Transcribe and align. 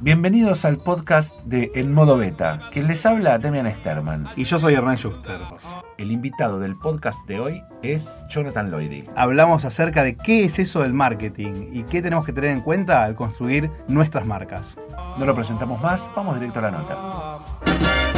Bienvenidos 0.00 0.64
al 0.64 0.78
podcast 0.78 1.38
de 1.44 1.70
En 1.74 1.92
Modo 1.92 2.16
Beta, 2.16 2.60
que 2.70 2.82
les 2.82 3.04
habla 3.06 3.38
Demian 3.38 3.72
Sterman. 3.74 4.26
Y 4.36 4.44
yo 4.44 4.58
soy 4.58 4.74
Hernán 4.74 4.96
Schuster. 4.96 5.40
El 5.96 6.10
invitado 6.10 6.58
del 6.58 6.76
podcast 6.76 7.26
de 7.26 7.40
hoy 7.40 7.62
es 7.82 8.24
Jonathan 8.28 8.70
Lloydy. 8.70 9.08
Hablamos 9.16 9.64
acerca 9.64 10.02
de 10.02 10.16
qué 10.16 10.44
es 10.44 10.58
eso 10.58 10.82
del 10.82 10.92
marketing 10.92 11.70
y 11.72 11.82
qué 11.84 12.02
tenemos 12.02 12.24
que 12.24 12.32
tener 12.32 12.50
en 12.50 12.60
cuenta 12.60 13.04
al 13.04 13.14
construir 13.14 13.70
nuestras 13.86 14.26
marcas. 14.26 14.76
No 15.18 15.26
lo 15.26 15.34
presentamos 15.34 15.80
más, 15.80 16.08
vamos 16.14 16.34
directo 16.34 16.58
a 16.58 16.62
la 16.62 16.70
nota. 16.70 18.17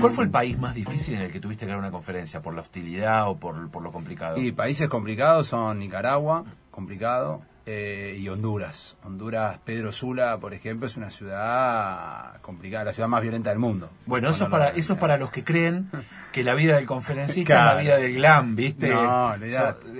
¿Cuál 0.00 0.12
fue 0.12 0.24
el 0.24 0.30
país 0.30 0.58
más 0.58 0.74
difícil 0.74 1.14
en 1.14 1.22
el 1.22 1.32
que 1.32 1.40
tuviste 1.40 1.64
que 1.66 1.70
dar 1.70 1.78
una 1.78 1.90
conferencia? 1.90 2.40
¿Por 2.40 2.54
la 2.54 2.62
hostilidad 2.62 3.28
o 3.28 3.36
por, 3.36 3.70
por 3.70 3.82
lo 3.82 3.92
complicado? 3.92 4.36
Y 4.38 4.52
países 4.52 4.88
complicados 4.88 5.48
son 5.48 5.78
Nicaragua, 5.78 6.44
complicado, 6.70 7.42
eh, 7.66 8.16
y 8.18 8.28
Honduras. 8.28 8.96
Honduras, 9.04 9.58
Pedro 9.64 9.92
Sula, 9.92 10.38
por 10.38 10.54
ejemplo, 10.54 10.86
es 10.86 10.96
una 10.96 11.10
ciudad 11.10 12.40
complicada, 12.40 12.84
la 12.86 12.92
ciudad 12.92 13.08
más 13.08 13.22
violenta 13.22 13.50
del 13.50 13.58
mundo. 13.58 13.90
Bueno, 14.06 14.30
eso 14.30 14.44
es, 14.44 14.50
para, 14.50 14.68
eso 14.70 14.94
es 14.94 14.98
para 14.98 15.16
los 15.18 15.30
que 15.30 15.44
creen 15.44 15.90
que 16.32 16.42
la 16.42 16.54
vida 16.54 16.76
del 16.76 16.86
conferencista 16.86 17.54
Claro. 17.54 17.70
es 17.70 17.74
la 17.76 17.82
vida 17.82 17.96
del 18.02 18.14
glam, 18.14 18.56
¿viste? 18.56 18.88
No, 18.88 19.34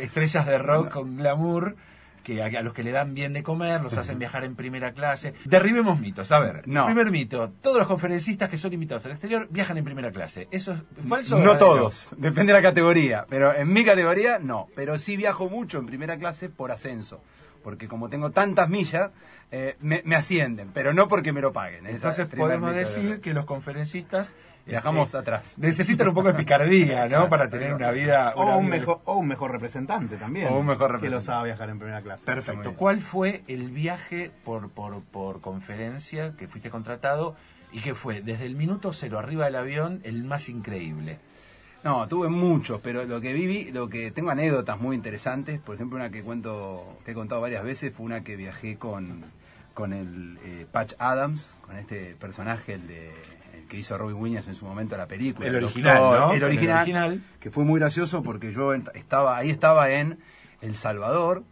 estrellas 0.00 0.46
de 0.46 0.58
rock 0.58 0.90
con 0.90 1.16
glamour 1.16 1.76
que 2.36 2.58
a, 2.58 2.62
los 2.62 2.72
que 2.72 2.82
le 2.84 2.92
dan 2.92 3.14
bien 3.14 3.32
de 3.32 3.42
comer, 3.42 3.80
los 3.80 3.96
hacen 3.98 4.18
viajar 4.18 4.44
en 4.44 4.54
primera 4.54 4.92
clase. 4.92 5.34
Derribemos 5.44 5.98
mitos. 5.98 6.30
A 6.32 6.38
ver, 6.38 6.66
No. 6.68 6.84
primer 6.84 7.10
mito, 7.10 7.50
todos 7.60 7.78
los 7.78 7.88
conferencistas 7.88 8.48
que 8.48 8.56
son 8.58 8.72
invitados 8.72 9.04
al 9.06 9.12
exterior 9.12 9.48
viajan 9.50 9.78
en 9.78 9.84
primera 9.84 10.10
clase. 10.12 10.46
¿Eso 10.50 10.72
es 10.72 11.08
falso 11.08 11.36
No 11.36 11.40
verdadero? 11.52 11.58
todos, 11.66 12.10
depende 12.16 12.52
de 12.52 12.58
la 12.58 12.62
categoría, 12.62 13.26
pero 13.28 13.54
en 13.54 13.72
mi 13.72 13.84
categoría 13.84 14.38
no, 14.38 14.68
pero 14.76 14.96
sí 14.98 15.16
viajo 15.16 15.48
mucho 15.48 15.78
en 15.78 15.86
primera 15.86 16.16
clase 16.18 16.48
por 16.48 16.70
ascenso, 16.70 17.22
porque 17.64 17.88
como 17.88 18.08
tengo 18.08 18.30
tantas 18.30 18.68
millas, 18.68 19.10
eh, 19.52 19.76
me, 19.80 20.02
me 20.04 20.14
ascienden, 20.14 20.70
pero 20.72 20.94
no 20.94 21.08
porque 21.08 21.32
me 21.32 21.40
lo 21.40 21.52
paguen. 21.52 21.86
Entonces 21.88 22.26
podemos 22.28 22.72
decir 22.74 23.20
que 23.20 23.34
los 23.34 23.44
conferencistas 23.46 24.34
Viajamos 24.66 25.12
eh, 25.14 25.18
atrás. 25.18 25.54
necesitan 25.58 26.08
un 26.08 26.14
poco 26.14 26.28
de 26.28 26.34
picardía, 26.34 27.08
¿no? 27.08 27.28
Para 27.28 27.48
tener 27.50 27.74
una 27.74 27.90
vida... 27.90 28.32
O 28.36 28.42
una 28.44 28.56
un, 28.56 28.66
vida- 28.66 28.76
mejor, 28.78 29.00
o 29.04 29.16
un 29.16 29.26
mejor 29.28 29.50
representante 29.52 30.16
también. 30.16 30.48
O 30.48 30.58
un 30.58 30.66
mejor 30.66 30.88
Que 30.88 30.92
representante. 30.94 31.16
lo 31.16 31.22
sabe 31.22 31.48
viajar 31.48 31.70
en 31.70 31.78
primera 31.78 32.02
clase. 32.02 32.24
Perfecto. 32.24 32.74
¿Cuál 32.74 33.00
fue 33.00 33.42
el 33.48 33.70
viaje 33.70 34.30
por, 34.44 34.70
por, 34.70 35.00
por 35.02 35.40
conferencia 35.40 36.34
que 36.36 36.46
fuiste 36.48 36.70
contratado 36.70 37.34
y 37.72 37.80
que 37.80 37.94
fue 37.94 38.20
desde 38.22 38.46
el 38.46 38.54
minuto 38.56 38.92
cero 38.92 39.18
arriba 39.18 39.44
del 39.46 39.56
avión 39.56 40.00
el 40.04 40.24
más 40.24 40.48
increíble? 40.48 41.18
No, 41.82 42.06
tuve 42.08 42.28
muchos, 42.28 42.80
pero 42.82 43.04
lo 43.04 43.22
que 43.22 43.32
viví, 43.32 43.72
lo 43.72 43.88
que 43.88 44.10
tengo 44.10 44.30
anécdotas 44.30 44.78
muy 44.78 44.94
interesantes, 44.94 45.58
por 45.60 45.76
ejemplo 45.76 45.96
una 45.96 46.10
que 46.10 46.22
cuento, 46.22 46.98
que 47.06 47.12
he 47.12 47.14
contado 47.14 47.40
varias 47.40 47.64
veces, 47.64 47.94
fue 47.94 48.04
una 48.04 48.22
que 48.22 48.36
viajé 48.36 48.76
con, 48.76 49.24
con 49.72 49.94
el 49.94 50.38
eh, 50.44 50.66
Patch 50.70 50.92
Adams, 50.98 51.54
con 51.62 51.78
este 51.78 52.16
personaje, 52.20 52.74
el 52.74 52.86
de 52.86 53.10
que 53.70 53.78
hizo 53.78 53.96
Robin 53.96 54.16
Williams 54.16 54.46
en 54.48 54.54
su 54.56 54.66
momento 54.66 54.96
la 54.98 55.06
película. 55.06 55.48
El 55.48 55.56
original, 55.56 55.96
doctor, 55.98 56.20
¿no? 56.20 56.34
El 56.34 56.44
original, 56.44 56.76
El 56.88 56.94
original. 56.96 57.22
que 57.40 57.50
fue 57.50 57.64
muy 57.64 57.80
gracioso 57.80 58.22
porque 58.22 58.52
yo 58.52 58.74
estaba, 58.74 59.38
ahí 59.38 59.48
estaba 59.48 59.90
en 59.90 60.18
El 60.60 60.74
Salvador, 60.74 61.44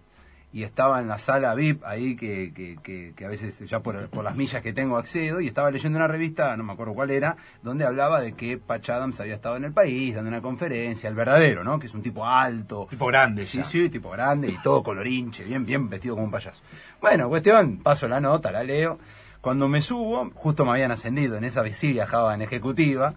y 0.50 0.62
estaba 0.62 0.98
en 1.00 1.08
la 1.08 1.18
sala 1.18 1.54
VIP 1.54 1.84
ahí 1.84 2.16
que, 2.16 2.54
que, 2.54 2.78
que, 2.82 3.12
que 3.14 3.24
a 3.26 3.28
veces 3.28 3.58
ya 3.68 3.80
por, 3.80 4.08
por 4.08 4.24
las 4.24 4.34
millas 4.34 4.62
que 4.62 4.72
tengo 4.72 4.96
accedo 4.96 5.42
y 5.42 5.46
estaba 5.46 5.70
leyendo 5.70 5.98
una 5.98 6.08
revista, 6.08 6.56
no 6.56 6.64
me 6.64 6.72
acuerdo 6.72 6.94
cuál 6.94 7.10
era, 7.10 7.36
donde 7.62 7.84
hablaba 7.84 8.22
de 8.22 8.32
que 8.32 8.56
Patch 8.56 8.88
Adams 8.88 9.20
había 9.20 9.34
estado 9.34 9.56
en 9.58 9.64
el 9.64 9.72
país 9.74 10.14
dando 10.14 10.28
una 10.30 10.40
conferencia, 10.40 11.06
el 11.10 11.14
verdadero, 11.14 11.64
¿no? 11.64 11.78
Que 11.78 11.86
es 11.86 11.92
un 11.92 12.00
tipo 12.02 12.24
alto. 12.24 12.86
Tipo 12.88 13.04
grande, 13.08 13.44
Sí, 13.44 13.58
ya. 13.58 13.64
sí, 13.64 13.90
tipo 13.90 14.08
grande 14.08 14.48
y 14.48 14.56
todo 14.62 14.82
colorinche, 14.82 15.44
bien, 15.44 15.66
bien 15.66 15.86
vestido 15.90 16.14
como 16.14 16.24
un 16.24 16.30
payaso. 16.32 16.62
Bueno, 16.98 17.28
cuestión, 17.28 17.76
paso 17.82 18.08
la 18.08 18.18
nota, 18.18 18.50
la 18.50 18.64
leo. 18.64 18.98
Cuando 19.40 19.68
me 19.68 19.82
subo, 19.82 20.30
justo 20.34 20.64
me 20.64 20.72
habían 20.72 20.90
ascendido, 20.90 21.36
en 21.36 21.44
esa 21.44 21.64
sí 21.72 21.92
viajaba 21.92 22.34
en 22.34 22.42
ejecutiva, 22.42 23.14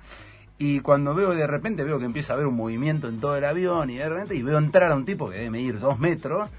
y 0.58 0.82
cuando 0.82 1.16
veo 1.16 1.34
de 1.34 1.48
repente, 1.48 1.84
veo 1.84 1.98
que 1.98 2.06
empieza 2.06 2.34
a 2.34 2.36
haber 2.36 2.46
un 2.46 2.56
movimiento 2.56 3.08
en 3.08 3.20
todo 3.20 3.36
el 3.36 3.46
avión, 3.46 3.90
y 3.90 3.98
de 3.98 4.08
repente 4.08 4.36
y 4.36 4.44
veo 4.44 4.60
entrar 4.60 4.92
a 4.92 4.96
un 4.96 5.06
tipo 5.06 5.30
que 5.30 5.38
debe 5.38 5.50
medir 5.50 5.80
dos 5.80 5.98
metros, 5.98 6.50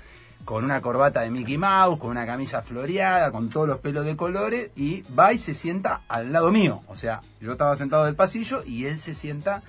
con 0.44 0.64
una 0.64 0.80
corbata 0.82 1.20
de 1.20 1.30
Mickey 1.30 1.56
Mouse, 1.56 2.00
con 2.00 2.10
una 2.10 2.26
camisa 2.26 2.62
floreada, 2.62 3.30
con 3.30 3.48
todos 3.48 3.68
los 3.68 3.78
pelos 3.78 4.04
de 4.04 4.16
colores, 4.16 4.70
y 4.74 5.02
va 5.16 5.32
y 5.32 5.38
se 5.38 5.54
sienta 5.54 6.00
al 6.08 6.32
lado 6.32 6.50
mío. 6.50 6.82
O 6.88 6.96
sea, 6.96 7.20
yo 7.40 7.52
estaba 7.52 7.76
sentado 7.76 8.04
del 8.04 8.16
pasillo 8.16 8.64
y 8.66 8.86
él 8.86 8.98
se 8.98 9.14
sienta 9.14 9.62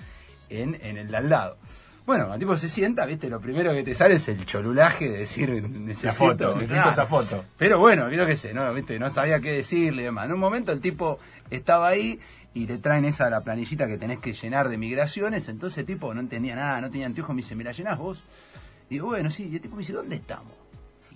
en, 0.48 0.76
en 0.82 0.96
el 0.96 1.08
de 1.08 1.16
al 1.16 1.28
lado. 1.28 1.56
Bueno, 2.06 2.34
el 2.34 2.38
tipo 2.38 2.56
se 2.58 2.68
sienta, 2.68 3.06
viste, 3.06 3.30
lo 3.30 3.40
primero 3.40 3.72
que 3.72 3.82
te 3.82 3.94
sale 3.94 4.16
es 4.16 4.28
el 4.28 4.44
cholulaje 4.44 5.08
de 5.08 5.18
decir, 5.18 5.50
necesito, 5.70 6.12
foto, 6.12 6.54
necesito 6.54 6.74
claro. 6.74 6.90
esa 6.90 7.06
foto. 7.06 7.44
Pero 7.56 7.78
bueno, 7.78 8.06
creo 8.08 8.26
que 8.26 8.36
sé, 8.36 8.52
¿no? 8.52 8.72
¿Viste? 8.74 8.98
No 8.98 9.08
sabía 9.08 9.40
qué 9.40 9.52
decirle 9.52 10.02
y 10.02 10.04
demás. 10.06 10.26
En 10.26 10.32
un 10.32 10.40
momento 10.40 10.70
el 10.70 10.80
tipo 10.80 11.18
estaba 11.50 11.88
ahí 11.88 12.20
y 12.52 12.66
le 12.66 12.76
traen 12.76 13.06
esa 13.06 13.30
la 13.30 13.42
planillita 13.42 13.86
que 13.86 13.96
tenés 13.96 14.20
que 14.20 14.34
llenar 14.34 14.68
de 14.68 14.76
migraciones, 14.76 15.48
entonces 15.48 15.78
el 15.78 15.86
tipo 15.86 16.12
no 16.12 16.20
entendía 16.20 16.54
nada, 16.54 16.80
no 16.82 16.90
tenía 16.90 17.06
anteojos, 17.06 17.34
me 17.34 17.40
dice, 17.40 17.56
¿me 17.56 17.64
la 17.64 17.72
llenás 17.72 17.98
vos? 17.98 18.22
Digo, 18.90 19.06
bueno, 19.08 19.30
sí, 19.30 19.48
y 19.50 19.56
el 19.56 19.60
tipo 19.62 19.74
me 19.74 19.80
dice, 19.80 19.94
¿dónde 19.94 20.16
estamos? 20.16 20.52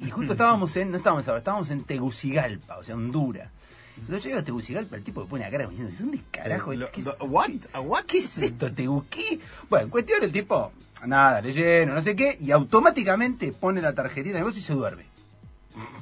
Y 0.00 0.10
justo 0.10 0.32
estábamos 0.32 0.74
en, 0.76 0.90
no 0.90 0.96
estábamos 0.96 1.28
ahora, 1.28 1.38
estábamos 1.38 1.70
en 1.70 1.84
Tegucigalpa, 1.84 2.78
o 2.78 2.84
sea, 2.84 2.96
Honduras. 2.96 3.50
Entonces 4.00 4.24
yo 4.24 4.28
llego 4.30 4.40
a 4.40 4.44
Tegucigalpa, 4.44 4.96
el 4.96 5.02
tipo 5.04 5.22
me 5.22 5.26
pone 5.28 5.44
a 5.44 5.50
cara 5.50 5.66
diciendo, 5.66 5.94
¿dónde 5.98 6.20
carajo? 6.30 6.72
Lo- 6.74 6.90
¿Qué 6.90 7.00
es- 7.00 7.08
what? 7.20 7.50
¿A 7.72 7.80
what? 7.80 8.04
¿Qué 8.04 8.18
es 8.18 8.42
esto, 8.42 8.72
Teguquí? 8.72 9.40
Bueno, 9.68 9.84
en 9.84 9.90
cuestión 9.90 10.22
el 10.22 10.32
tipo, 10.32 10.72
nada, 11.06 11.40
le 11.40 11.52
lleno, 11.52 11.94
no 11.94 12.02
sé 12.02 12.16
qué, 12.16 12.36
y 12.40 12.50
automáticamente 12.50 13.52
pone 13.52 13.80
la 13.82 13.92
tarjetita 13.94 14.34
de 14.34 14.40
negocio 14.40 14.60
y 14.60 14.62
se 14.62 14.72
duerme. 14.74 15.04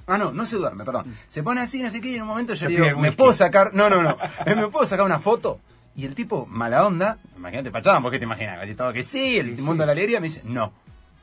Ah, 0.06 0.16
no, 0.16 0.32
no 0.32 0.46
se 0.46 0.56
duerme, 0.56 0.84
perdón. 0.84 1.14
Se 1.28 1.42
pone 1.42 1.60
así, 1.60 1.82
no 1.82 1.90
sé 1.90 2.00
qué, 2.00 2.10
y 2.10 2.14
en 2.16 2.22
un 2.22 2.28
momento 2.28 2.54
yo 2.54 2.68
le 2.68 2.76
digo, 2.80 2.98
¿me 2.98 3.12
puedo 3.12 3.32
sacar? 3.32 3.74
No, 3.74 3.90
no, 3.90 4.02
no. 4.02 4.16
¿Me 4.46 4.68
puedo 4.68 4.86
sacar 4.86 5.04
una 5.04 5.18
foto? 5.18 5.58
Y 5.96 6.04
el 6.04 6.14
tipo, 6.14 6.46
mala 6.46 6.86
onda, 6.86 7.18
imagínate, 7.36 7.70
Pachadam, 7.70 8.02
¿por 8.02 8.12
qué 8.12 8.18
te 8.18 8.24
imaginas? 8.24 8.58
Que 8.92 9.02
sí, 9.02 9.38
el 9.38 9.56
mundo 9.62 9.82
de 9.82 9.86
la 9.86 9.92
alegría 9.92 10.20
me 10.20 10.28
dice, 10.28 10.42
no. 10.44 10.72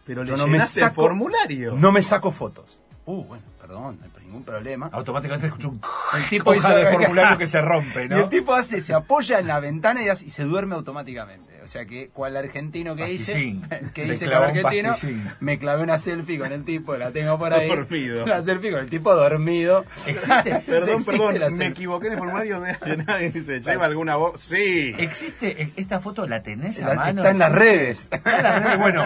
Pero 0.06 0.24
Yo 0.26 0.34
le 0.36 0.38
no 0.42 0.48
me 0.48 0.58
el 0.58 0.64
saco- 0.64 0.96
formulario. 1.04 1.76
No 1.76 1.92
me 1.92 2.02
saco 2.04 2.32
fotos. 2.32 2.80
Uh, 3.06 3.24
bueno, 3.24 3.44
perdón, 3.62 3.98
ningún 4.34 4.44
problema. 4.46 4.90
Automáticamente 4.92 5.48
escucho 5.48 5.70
un 5.70 5.82
El 6.18 6.24
tipo 6.30 6.54
hizo- 6.56 6.74
de 6.76 6.88
formulario 6.92 7.38
que 7.38 7.48
se 7.48 7.62
rompe, 7.62 8.06
Y 8.06 8.10
¿no? 8.10 8.18
el 8.24 8.30
tipo 8.30 8.54
hace, 8.56 8.82
se 8.82 8.94
apoya 8.94 9.40
en 9.40 9.48
la 9.48 9.60
ventana 9.60 10.02
y, 10.04 10.10
hace- 10.10 10.26
y 10.26 10.30
se 10.32 10.44
duerme 10.44 10.76
automáticamente. 10.76 11.54
O 11.64 11.68
sea 11.68 11.86
que, 11.86 12.10
cual 12.10 12.36
argentino 12.36 12.94
que 12.96 13.10
hice, 13.14 13.56
que 13.94 14.06
hice 14.06 14.26
cual 14.26 14.44
argentino, 14.44 14.90
pastillín. 14.90 15.30
me 15.40 15.58
clavé 15.58 15.84
una 15.84 15.98
selfie 15.98 16.38
con 16.38 16.52
el 16.52 16.66
tipo, 16.66 16.96
la 16.98 17.12
tengo 17.12 17.38
por 17.38 17.54
ahí. 17.54 17.70
Dormido. 17.70 18.24
Una 18.26 18.42
selfie 18.42 18.72
con 18.72 18.82
el 18.82 18.90
tipo 18.90 19.14
dormido. 19.16 19.86
¿Existe? 20.06 20.56
Perdón, 20.66 20.90
Existe 20.96 21.12
perdón, 21.12 21.58
me 21.58 21.68
equivoqué 21.68 22.08
en 22.08 22.14
el 22.14 22.20
formulario 22.20 22.60
de 22.60 22.98
nadie 22.98 23.32
dice, 23.32 23.62
¿lleva 23.62 23.86
alguna 23.86 24.16
voz? 24.18 24.42
Sí. 24.42 24.94
¿Existe 24.98 25.62
e- 25.62 25.72
esta 25.78 26.00
foto? 26.02 26.28
¿La 26.28 26.44
tenés 26.44 26.82
a 26.84 26.88
La- 26.90 26.96
mano? 26.96 27.22
está 27.22 27.30
en 27.32 27.40
las 27.40 27.52
redes. 27.54 28.08
Está 28.12 28.38
en 28.38 28.44
las 28.44 28.64
redes. 28.64 28.80
Bueno, 28.80 29.06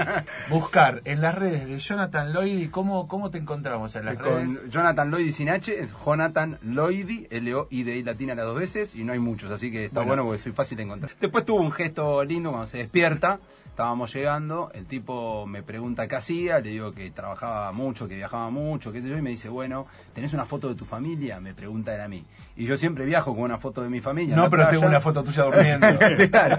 buscar 0.50 1.02
en 1.06 1.22
las 1.22 1.36
redes 1.36 1.68
de 1.68 1.78
Jonathan 1.80 2.34
Lloyd 2.34 2.58
y 2.60 2.68
cómo, 2.70 3.08
cómo 3.08 3.30
te 3.30 3.38
encontramos 3.38 3.96
en 3.96 4.06
las 4.06 4.18
redes. 4.18 4.58
Con 4.58 4.70
Jonathan 4.70 5.12
Lloyd 5.12 5.17
sin 5.32 5.50
H, 5.50 5.80
es 5.80 5.94
Jonathan 6.06 6.58
Lloyd, 6.64 7.28
L-O-I-D-I 7.30 8.04
latina 8.04 8.36
las 8.36 8.46
dos 8.46 8.60
veces, 8.60 8.96
y 8.96 9.04
no 9.04 9.14
hay 9.14 9.20
muchos, 9.20 9.52
así 9.52 9.72
que 9.72 9.86
está 9.86 10.00
Bueno. 10.00 10.08
bueno, 10.10 10.24
porque 10.26 10.40
soy 10.40 10.52
fácil 10.52 10.78
de 10.78 10.84
encontrar. 10.84 11.12
Después 11.20 11.46
tuvo 11.46 11.62
un 11.62 11.72
gesto 11.72 12.24
lindo 12.24 12.50
cuando 12.52 12.68
se 12.68 12.78
despierta, 12.78 13.40
estábamos 13.78 14.12
llegando, 14.12 14.72
el 14.74 14.88
tipo 14.88 15.46
me 15.46 15.62
pregunta 15.62 16.08
qué 16.08 16.16
hacía, 16.16 16.60
le 16.60 16.72
digo 16.72 16.94
que 16.94 17.12
trabajaba 17.12 17.72
mucho, 17.74 18.08
que 18.08 18.16
viajaba 18.16 18.50
mucho, 18.50 18.92
qué 18.92 19.04
sé 19.04 19.08
yo, 19.10 19.16
y 19.16 19.22
me 19.22 19.30
dice, 19.30 19.50
bueno, 19.50 19.86
¿tenés 20.16 20.34
una 20.34 20.48
foto 20.48 20.68
de 20.70 20.74
tu 20.74 20.84
familia? 20.84 21.40
Me 21.40 21.54
pregunta 21.54 21.94
él 21.94 22.02
a 22.02 22.08
mí. 22.08 22.26
Y 22.56 22.66
yo 22.66 22.76
siempre 22.76 23.06
viajo 23.06 23.36
con 23.36 23.44
una 23.44 23.60
foto 23.60 23.84
de 23.84 23.90
mi 23.90 24.02
familia. 24.02 24.36
No, 24.36 24.50
pero 24.50 24.64
playa. 24.64 24.72
tengo 24.72 24.88
una 24.88 25.00
foto 25.00 25.24
tuya 25.24 25.44
durmiendo. 25.44 25.88
Claro. 26.32 26.58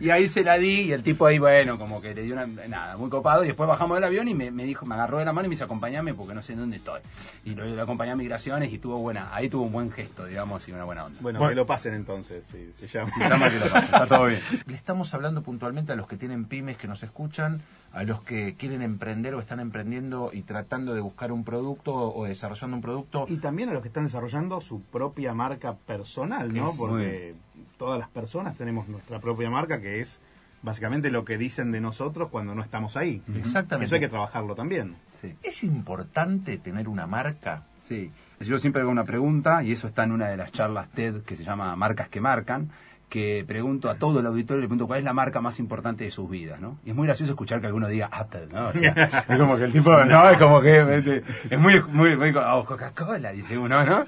Y 0.00 0.10
ahí 0.10 0.26
se 0.26 0.42
la 0.42 0.58
di 0.58 0.80
y 0.80 0.92
el 0.92 1.04
tipo 1.04 1.26
ahí, 1.26 1.38
bueno, 1.38 1.78
como 1.78 2.00
que 2.00 2.12
le 2.12 2.22
dio 2.22 2.34
una, 2.34 2.46
nada, 2.46 2.96
muy 2.96 3.08
copado. 3.08 3.44
Y 3.44 3.46
después 3.46 3.68
bajamos 3.68 3.96
del 3.98 4.02
avión 4.04 4.26
y 4.26 4.34
me, 4.34 4.50
me 4.50 4.64
dijo, 4.64 4.84
me 4.84 4.96
agarró 4.96 5.18
de 5.18 5.24
la 5.24 5.32
mano 5.32 5.46
y 5.46 5.48
me 5.48 5.52
dice, 5.54 5.62
acompañame 5.62 6.12
porque 6.12 6.34
no 6.34 6.42
sé 6.42 6.54
en 6.54 6.58
dónde 6.58 6.78
estoy. 6.78 7.00
Y 7.44 7.54
lo, 7.54 7.64
lo 7.64 7.82
acompañé 7.82 8.10
a 8.10 8.16
migraciones 8.16 8.72
y 8.72 8.78
tuvo 8.78 8.98
buena, 8.98 9.32
ahí 9.32 9.48
tuvo 9.48 9.62
un 9.62 9.70
buen 9.72 9.92
gesto, 9.92 10.26
digamos, 10.26 10.66
y 10.66 10.72
una 10.72 10.82
buena 10.82 11.04
onda. 11.04 11.18
Bueno, 11.22 11.38
Bueno. 11.38 11.50
que 11.50 11.54
lo 11.56 11.66
pasen 11.66 11.94
entonces, 11.94 12.44
si 12.50 12.72
se 12.72 12.88
llama. 12.88 13.12
Que 13.48 13.60
lo 13.60 13.66
pase, 13.70 13.84
está 13.84 14.06
todo 14.08 14.24
bien. 14.26 14.40
Le 14.66 14.74
estamos 14.74 15.14
hablando 15.14 15.42
puntualmente 15.42 15.92
a 15.92 15.94
los 15.96 16.08
que 16.08 16.16
tienen 16.16 16.31
pymes 16.46 16.76
que 16.76 16.88
nos 16.88 17.02
escuchan, 17.02 17.62
a 17.92 18.04
los 18.04 18.22
que 18.22 18.54
quieren 18.54 18.80
emprender 18.80 19.34
o 19.34 19.40
están 19.40 19.60
emprendiendo 19.60 20.30
y 20.32 20.42
tratando 20.42 20.94
de 20.94 21.00
buscar 21.02 21.30
un 21.30 21.44
producto 21.44 21.92
o 21.94 22.24
desarrollando 22.24 22.76
un 22.76 22.82
producto. 22.82 23.26
Y 23.28 23.36
también 23.36 23.68
a 23.68 23.72
los 23.74 23.82
que 23.82 23.88
están 23.88 24.04
desarrollando 24.04 24.60
su 24.62 24.80
propia 24.82 25.34
marca 25.34 25.74
personal, 25.74 26.54
¿no? 26.54 26.70
Es- 26.70 26.76
Porque 26.78 27.34
todas 27.76 27.98
las 27.98 28.08
personas 28.08 28.56
tenemos 28.56 28.88
nuestra 28.88 29.18
propia 29.20 29.50
marca, 29.50 29.80
que 29.80 30.00
es 30.00 30.20
básicamente 30.62 31.10
lo 31.10 31.24
que 31.26 31.36
dicen 31.36 31.70
de 31.72 31.80
nosotros 31.82 32.30
cuando 32.30 32.54
no 32.54 32.62
estamos 32.62 32.96
ahí. 32.96 33.20
Exactamente. 33.36 33.86
Eso 33.86 33.96
hay 33.96 34.00
que 34.00 34.08
trabajarlo 34.08 34.54
también. 34.54 34.94
Sí. 35.20 35.34
¿Es 35.42 35.62
importante 35.62 36.56
tener 36.58 36.88
una 36.88 37.06
marca? 37.06 37.64
Sí, 37.86 38.10
yo 38.40 38.58
siempre 38.58 38.80
hago 38.82 38.90
una 38.90 39.04
pregunta 39.04 39.62
y 39.64 39.72
eso 39.72 39.86
está 39.88 40.04
en 40.04 40.12
una 40.12 40.28
de 40.28 40.36
las 40.36 40.50
charlas 40.52 40.88
TED 40.90 41.22
que 41.24 41.36
se 41.36 41.44
llama 41.44 41.74
Marcas 41.76 42.08
que 42.08 42.20
Marcan, 42.20 42.70
que 43.12 43.44
pregunto 43.46 43.90
a 43.90 43.96
todo 43.96 44.20
el 44.20 44.26
auditorio, 44.26 44.62
le 44.62 44.68
pregunto 44.68 44.86
cuál 44.86 45.00
es 45.00 45.04
la 45.04 45.12
marca 45.12 45.42
más 45.42 45.58
importante 45.58 46.02
de 46.02 46.10
sus 46.10 46.30
vidas, 46.30 46.58
¿no? 46.62 46.78
Y 46.82 46.88
es 46.88 46.96
muy 46.96 47.06
gracioso 47.06 47.32
escuchar 47.32 47.60
que 47.60 47.66
alguno 47.66 47.86
diga 47.86 48.08
Apple, 48.10 48.46
¿no? 48.50 48.68
O 48.68 48.72
sea, 48.72 48.92
es 49.28 49.38
como 49.38 49.54
que 49.54 49.64
el 49.64 49.72
tipo, 49.72 49.92
no, 50.06 50.30
es 50.30 50.38
como 50.38 50.62
que 50.62 51.22
es 51.50 51.58
muy, 51.58 51.82
muy, 51.82 52.16
muy 52.16 52.34
oh, 52.34 52.64
Coca-Cola, 52.64 53.32
dice 53.32 53.58
uno, 53.58 53.84
¿no? 53.84 54.06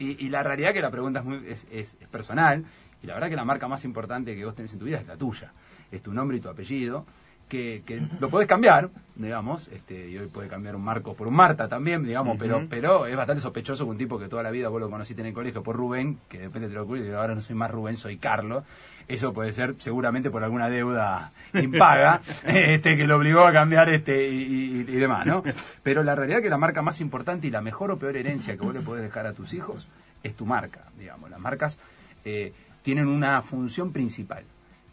Y, 0.00 0.26
y, 0.26 0.30
la 0.30 0.42
realidad 0.42 0.72
que 0.72 0.82
la 0.82 0.90
pregunta 0.90 1.20
es, 1.20 1.24
muy, 1.24 1.44
es, 1.46 1.68
es, 1.70 1.96
es 2.00 2.08
personal, 2.08 2.64
y 3.00 3.06
la 3.06 3.14
verdad 3.14 3.28
que 3.28 3.36
la 3.36 3.44
marca 3.44 3.68
más 3.68 3.84
importante 3.84 4.34
que 4.34 4.44
vos 4.44 4.56
tenés 4.56 4.72
en 4.72 4.80
tu 4.80 4.86
vida 4.86 4.98
es 4.98 5.06
la 5.06 5.16
tuya, 5.16 5.52
es 5.92 6.02
tu 6.02 6.12
nombre 6.12 6.38
y 6.38 6.40
tu 6.40 6.48
apellido, 6.48 7.06
que, 7.50 7.82
que, 7.84 8.00
lo 8.20 8.30
podés 8.30 8.48
cambiar, 8.48 8.88
digamos, 9.16 9.68
este, 9.68 10.08
y 10.08 10.16
hoy 10.16 10.28
puede 10.28 10.48
cambiar 10.48 10.76
un 10.76 10.82
Marco 10.82 11.14
por 11.14 11.28
un 11.28 11.34
Marta 11.34 11.68
también, 11.68 12.04
digamos, 12.04 12.38
pero, 12.38 12.64
pero 12.70 13.06
es 13.06 13.16
bastante 13.16 13.42
sospechoso 13.42 13.84
que 13.84 13.90
un 13.90 13.98
tipo 13.98 14.18
que 14.18 14.28
toda 14.28 14.42
la 14.42 14.50
vida 14.50 14.68
vos 14.68 14.80
lo 14.80 14.88
conociste 14.88 15.20
en 15.20 15.28
el 15.28 15.34
colegio 15.34 15.62
por 15.62 15.76
Rubén, 15.76 16.18
que 16.28 16.38
depende 16.38 16.68
de 16.68 16.74
lo 16.74 16.86
que 16.88 17.00
y 17.00 17.10
ahora 17.10 17.34
no 17.34 17.42
soy 17.42 17.56
más 17.56 17.70
Rubén, 17.70 17.96
soy 17.98 18.16
Carlos, 18.16 18.64
eso 19.08 19.32
puede 19.32 19.52
ser 19.52 19.74
seguramente 19.78 20.30
por 20.30 20.44
alguna 20.44 20.70
deuda 20.70 21.32
impaga, 21.52 22.22
este, 22.46 22.96
que 22.96 23.06
lo 23.06 23.16
obligó 23.16 23.44
a 23.44 23.52
cambiar 23.52 23.90
este 23.90 24.30
y, 24.30 24.80
y, 24.80 24.84
demás, 24.84 25.26
¿no? 25.26 25.42
Pero 25.82 26.04
la 26.04 26.14
realidad 26.14 26.38
es 26.38 26.44
que 26.44 26.50
la 26.50 26.58
marca 26.58 26.80
más 26.80 27.00
importante 27.00 27.48
y 27.48 27.50
la 27.50 27.60
mejor 27.60 27.90
o 27.90 27.98
peor 27.98 28.16
herencia 28.16 28.56
que 28.56 28.62
vos 28.62 28.72
le 28.72 28.80
podés 28.80 29.02
dejar 29.02 29.26
a 29.26 29.32
tus 29.32 29.52
hijos 29.52 29.88
es 30.22 30.34
tu 30.36 30.46
marca, 30.46 30.84
digamos, 30.96 31.28
las 31.28 31.40
marcas 31.40 31.78
eh, 32.24 32.52
tienen 32.82 33.08
una 33.08 33.42
función 33.42 33.92
principal 33.92 34.44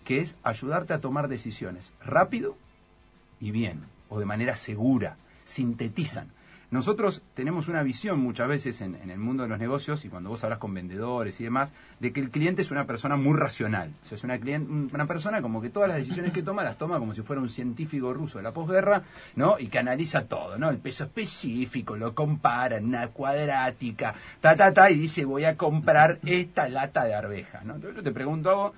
que 0.07 0.19
es 0.19 0.37
ayudarte 0.41 0.93
a 0.93 1.01
tomar 1.01 1.27
decisiones 1.27 1.91
rápido 1.99 2.55
y 3.41 3.51
bien, 3.51 3.81
o 4.07 4.19
de 4.19 4.25
manera 4.25 4.55
segura, 4.55 5.17
sintetizan. 5.43 6.29
Nosotros 6.71 7.21
tenemos 7.33 7.67
una 7.67 7.83
visión 7.83 8.17
muchas 8.19 8.47
veces 8.47 8.79
en, 8.79 8.95
el 8.95 9.19
mundo 9.19 9.43
de 9.43 9.49
los 9.49 9.59
negocios 9.59 10.05
y 10.05 10.09
cuando 10.09 10.29
vos 10.29 10.41
hablas 10.45 10.59
con 10.59 10.73
vendedores 10.73 11.41
y 11.41 11.43
demás, 11.43 11.73
de 11.99 12.13
que 12.13 12.21
el 12.21 12.29
cliente 12.29 12.61
es 12.61 12.71
una 12.71 12.85
persona 12.85 13.17
muy 13.17 13.37
racional. 13.37 13.91
O 14.01 14.05
sea, 14.05 14.15
es 14.15 14.23
una, 14.23 14.39
una 14.93 15.05
persona 15.05 15.41
como 15.41 15.61
que 15.61 15.69
todas 15.69 15.89
las 15.89 15.97
decisiones 15.97 16.31
que 16.31 16.41
toma 16.41 16.63
las 16.63 16.77
toma 16.77 16.99
como 16.99 17.13
si 17.13 17.21
fuera 17.21 17.41
un 17.41 17.49
científico 17.49 18.13
ruso 18.13 18.37
de 18.37 18.45
la 18.45 18.53
posguerra, 18.53 19.03
¿no? 19.35 19.59
Y 19.59 19.67
que 19.67 19.79
analiza 19.79 20.23
todo, 20.25 20.57
¿no? 20.57 20.69
El 20.69 20.77
peso 20.77 21.03
específico, 21.03 21.97
lo 21.97 22.15
compara 22.15 22.77
en 22.77 22.85
una 22.85 23.09
cuadrática, 23.09 24.15
ta, 24.39 24.55
ta, 24.55 24.73
ta, 24.73 24.89
y 24.89 24.95
dice, 24.95 25.25
voy 25.25 25.43
a 25.43 25.57
comprar 25.57 26.19
esta 26.25 26.69
lata 26.69 27.03
de 27.03 27.13
arveja, 27.13 27.61
¿no? 27.65 27.75
Entonces 27.75 27.97
yo 27.97 28.03
te 28.03 28.11
pregunto 28.13 28.49
a 28.49 28.53
vos, 28.53 28.73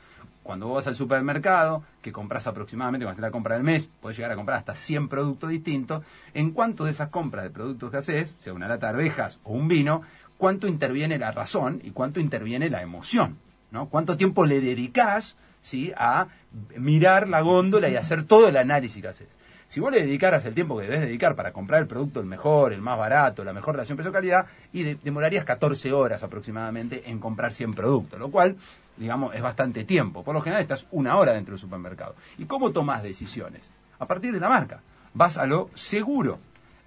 cuando 0.49 0.65
vos 0.65 0.77
vas 0.77 0.87
al 0.87 0.95
supermercado, 0.95 1.83
que 2.01 2.11
compras 2.11 2.47
aproximadamente, 2.47 3.05
cuando 3.05 3.19
haces 3.19 3.21
la 3.21 3.31
compra 3.31 3.53
del 3.53 3.63
mes, 3.63 3.87
puedes 4.01 4.17
llegar 4.17 4.31
a 4.31 4.35
comprar 4.35 4.57
hasta 4.57 4.73
100 4.73 5.07
productos 5.07 5.51
distintos, 5.51 6.03
en 6.33 6.49
cuánto 6.49 6.85
de 6.85 6.89
esas 6.89 7.09
compras 7.09 7.43
de 7.43 7.51
productos 7.51 7.91
que 7.91 7.97
haces, 7.97 8.35
sea 8.39 8.53
una 8.53 8.67
lata 8.67 8.87
de 8.87 8.93
arvejas 8.93 9.39
o 9.43 9.53
un 9.53 9.67
vino, 9.67 10.01
cuánto 10.39 10.65
interviene 10.65 11.19
la 11.19 11.31
razón 11.31 11.81
y 11.83 11.91
cuánto 11.91 12.19
interviene 12.19 12.71
la 12.71 12.81
emoción, 12.81 13.37
¿no? 13.69 13.89
Cuánto 13.89 14.17
tiempo 14.17 14.43
le 14.47 14.59
dedicas, 14.59 15.37
¿sí? 15.61 15.93
a 15.95 16.29
mirar 16.75 17.29
la 17.29 17.41
góndola 17.41 17.87
y 17.87 17.95
hacer 17.95 18.23
todo 18.23 18.47
el 18.47 18.57
análisis 18.57 19.03
que 19.03 19.07
haces. 19.07 19.27
Si 19.69 19.79
vos 19.79 19.91
le 19.91 20.01
dedicaras 20.01 20.43
el 20.45 20.55
tiempo 20.55 20.77
que 20.77 20.85
debes 20.85 21.01
dedicar 21.01 21.35
para 21.35 21.53
comprar 21.53 21.79
el 21.79 21.87
producto 21.87 22.19
el 22.19 22.25
mejor, 22.25 22.73
el 22.73 22.81
más 22.81 22.97
barato, 22.97 23.43
la 23.43 23.53
mejor 23.53 23.75
relación 23.75 23.97
precio-calidad, 23.97 24.47
y 24.73 24.95
demorarías 24.95 25.45
14 25.45 25.93
horas 25.93 26.23
aproximadamente 26.23 27.03
en 27.05 27.19
comprar 27.19 27.53
100 27.53 27.75
productos, 27.75 28.19
lo 28.19 28.31
cual 28.31 28.57
digamos, 28.97 29.33
es 29.33 29.41
bastante 29.41 29.85
tiempo. 29.85 30.23
Por 30.23 30.33
lo 30.33 30.41
general 30.41 30.63
estás 30.63 30.87
una 30.91 31.15
hora 31.15 31.33
dentro 31.33 31.53
del 31.53 31.59
supermercado. 31.59 32.15
¿Y 32.39 32.45
cómo 32.45 32.71
tomas 32.71 33.01
decisiones? 33.01 33.69
A 33.99 34.05
partir 34.05 34.33
de 34.33 34.39
la 34.39 34.49
marca. 34.49 34.81
Vas 35.13 35.37
a 35.37 35.45
lo 35.45 35.69
seguro. 35.75 36.39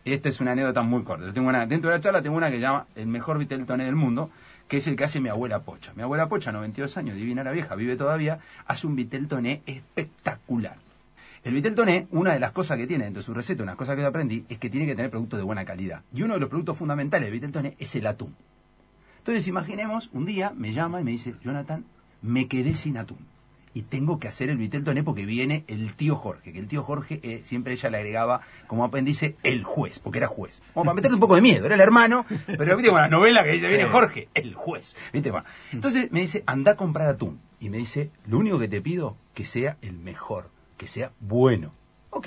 Esta 0.05 0.29
es 0.29 0.41
una 0.41 0.51
anécdota 0.53 0.83
muy 0.83 1.05
corta. 1.05 1.25
Yo 1.25 1.33
tengo 1.33 1.49
una, 1.49 1.65
dentro 1.67 1.89
de 1.89 1.97
la 1.97 2.03
charla 2.03 2.21
tengo 2.21 2.37
una 2.37 2.51
que 2.51 2.61
llama 2.61 2.87
el 2.97 3.07
mejor 3.07 3.39
Viteltoné 3.39 3.85
del 3.85 3.95
mundo, 3.95 4.31
que 4.69 4.79
es 4.79 4.87
el 4.89 4.97
que 4.97 5.05
hace 5.05 5.21
mi 5.21 5.29
abuela 5.29 5.61
Pocha. 5.61 5.93
Mi 5.95 6.03
abuela 6.03 6.29
Pocha, 6.29 6.51
92 6.51 6.97
años, 6.97 7.15
divina 7.17 7.45
la 7.45 7.53
vieja, 7.53 7.77
vive 7.77 7.97
todavía, 7.97 8.41
hace 8.67 8.89
un 8.89 8.97
Viteltoné 8.97 9.63
espectacular. 9.67 10.77
El 11.45 11.55
Viteltoné, 11.55 12.07
una 12.13 12.33
de 12.33 12.41
las 12.41 12.53
cosas 12.53 12.79
que 12.79 12.87
tiene 12.87 13.05
dentro 13.05 13.21
de 13.21 13.27
su 13.27 13.35
receta, 13.35 13.65
una 13.65 13.75
cosa 13.75 13.97
que 13.97 14.03
yo 14.03 14.09
aprendí, 14.09 14.45
es 14.49 14.59
que 14.59 14.71
tiene 14.71 14.87
que 14.87 14.95
tener 14.95 15.11
productos 15.11 15.39
de 15.41 15.45
buena 15.45 15.65
calidad. 15.65 16.03
Y 16.15 16.23
uno 16.23 16.35
de 16.35 16.41
los 16.41 16.49
productos 16.49 16.79
fundamentales 16.79 17.27
del 17.27 17.33
Viteltoné 17.33 17.75
es 17.81 17.97
el 17.97 18.07
atún. 18.07 18.37
Entonces, 19.19 19.49
imaginemos, 19.49 20.11
un 20.13 20.25
día 20.25 20.53
me 20.57 20.73
llama 20.73 21.01
y 21.01 21.05
me 21.05 21.11
dice, 21.13 21.35
Jonathan, 21.45 21.85
me 22.23 22.47
quedé 22.47 22.77
sin 22.77 22.97
atún. 22.97 23.19
Y 23.75 23.83
tengo 23.83 24.19
que 24.19 24.29
hacer 24.29 24.51
el 24.51 24.59
vitel 24.59 24.85
toné 24.85 25.03
porque 25.03 25.25
viene 25.25 25.65
el 25.67 25.95
tío 25.95 26.15
Jorge, 26.15 26.53
que 26.53 26.59
el 26.59 26.69
tío 26.69 26.83
Jorge 26.83 27.21
eh, 27.23 27.41
siempre 27.43 27.73
ella 27.73 27.89
le 27.89 27.97
agregaba 27.97 28.43
como 28.67 28.85
apéndice 28.85 29.37
el 29.43 29.65
juez, 29.65 29.99
porque 29.99 30.19
era 30.19 30.29
juez. 30.29 30.61
Como 30.75 30.85
para 30.85 30.95
meterle 30.95 31.15
un 31.15 31.21
poco 31.21 31.37
de 31.37 31.41
miedo, 31.41 31.65
era 31.65 31.75
el 31.75 31.81
hermano, 31.81 32.27
pero 32.47 32.77
viste 32.77 32.91
con 32.91 33.01
la 33.01 33.09
novela 33.09 33.43
que 33.45 33.53
dice, 33.53 33.69
viene 33.69 33.87
Jorge, 33.87 34.29
el 34.35 34.55
juez. 34.55 34.95
¿Viste? 35.13 35.33
entonces 35.73 36.13
me 36.13 36.21
dice, 36.21 36.43
anda 36.47 36.73
a 36.73 36.77
comprar 36.77 37.09
atún. 37.09 37.41
Y 37.61 37.71
me 37.71 37.79
dice, 37.79 38.11
lo 38.27 38.39
único 38.39 38.59
que 38.59 38.69
te 38.69 38.83
pido, 38.83 39.17
que 39.35 39.45
sea 39.45 39.79
el 39.81 39.95
mejor, 39.95 40.51
que 40.83 40.89
sea 40.89 41.13
bueno. 41.21 41.73
Ok. 42.11 42.27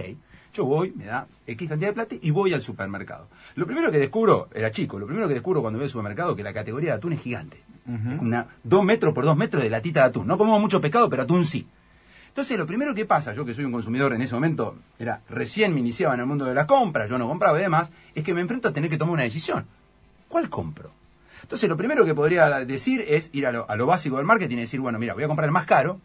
Yo 0.53 0.63
voy, 0.63 0.93
me 0.95 1.03
da 1.03 1.27
X 1.45 1.67
cantidad 1.67 1.89
de 1.89 1.93
plata 1.93 2.15
y 2.21 2.31
voy 2.31 2.53
al 2.53 2.61
supermercado. 2.61 3.27
Lo 3.55 3.65
primero 3.65 3.91
que 3.91 3.97
descubro, 3.97 4.47
era 4.53 4.71
chico, 4.71 4.97
lo 4.97 5.05
primero 5.05 5.27
que 5.27 5.33
descubro 5.33 5.59
cuando 5.59 5.77
voy 5.77 5.83
al 5.83 5.89
supermercado 5.89 6.37
que 6.37 6.43
la 6.43 6.53
categoría 6.53 6.91
de 6.91 6.95
atún 6.95 7.11
es 7.11 7.21
gigante. 7.21 7.61
Una, 7.85 8.47
dos 8.63 8.83
metros 8.85 9.13
por 9.13 9.25
dos 9.25 9.35
metros 9.35 9.61
de 9.61 9.69
latita 9.69 9.99
de 9.99 10.05
atún. 10.07 10.25
No 10.25 10.37
como 10.37 10.57
mucho 10.57 10.79
pescado, 10.79 11.09
pero 11.09 11.23
atún 11.23 11.43
sí. 11.43 11.67
Entonces, 12.29 12.57
lo 12.57 12.65
primero 12.65 12.95
que 12.95 13.05
pasa, 13.05 13.33
yo 13.33 13.43
que 13.43 13.53
soy 13.53 13.65
un 13.65 13.73
consumidor 13.73 14.13
en 14.13 14.21
ese 14.21 14.33
momento, 14.33 14.77
era 14.97 15.21
recién 15.27 15.73
me 15.73 15.81
iniciaba 15.81 16.13
en 16.13 16.21
el 16.21 16.25
mundo 16.25 16.45
de 16.45 16.53
la 16.53 16.65
compra, 16.65 17.07
yo 17.07 17.17
no 17.17 17.27
compraba 17.27 17.59
y 17.59 17.63
demás, 17.63 17.91
es 18.13 18.23
que 18.23 18.33
me 18.33 18.39
enfrento 18.39 18.69
a 18.69 18.73
tener 18.73 18.89
que 18.89 18.97
tomar 18.97 19.13
una 19.13 19.23
decisión. 19.23 19.65
¿Cuál 20.29 20.49
compro? 20.49 20.91
Entonces, 21.41 21.67
lo 21.67 21.75
primero 21.75 22.05
que 22.05 22.15
podría 22.15 22.63
decir 22.65 23.03
es 23.05 23.29
ir 23.33 23.45
a 23.45 23.51
lo, 23.51 23.69
a 23.69 23.75
lo 23.75 23.85
básico 23.85 24.15
del 24.15 24.25
marketing 24.25 24.57
y 24.57 24.61
decir, 24.61 24.79
bueno, 24.79 24.99
mira, 24.99 25.13
voy 25.13 25.23
a 25.23 25.27
comprar 25.27 25.47
el 25.47 25.51
más 25.51 25.65
caro, 25.65 25.99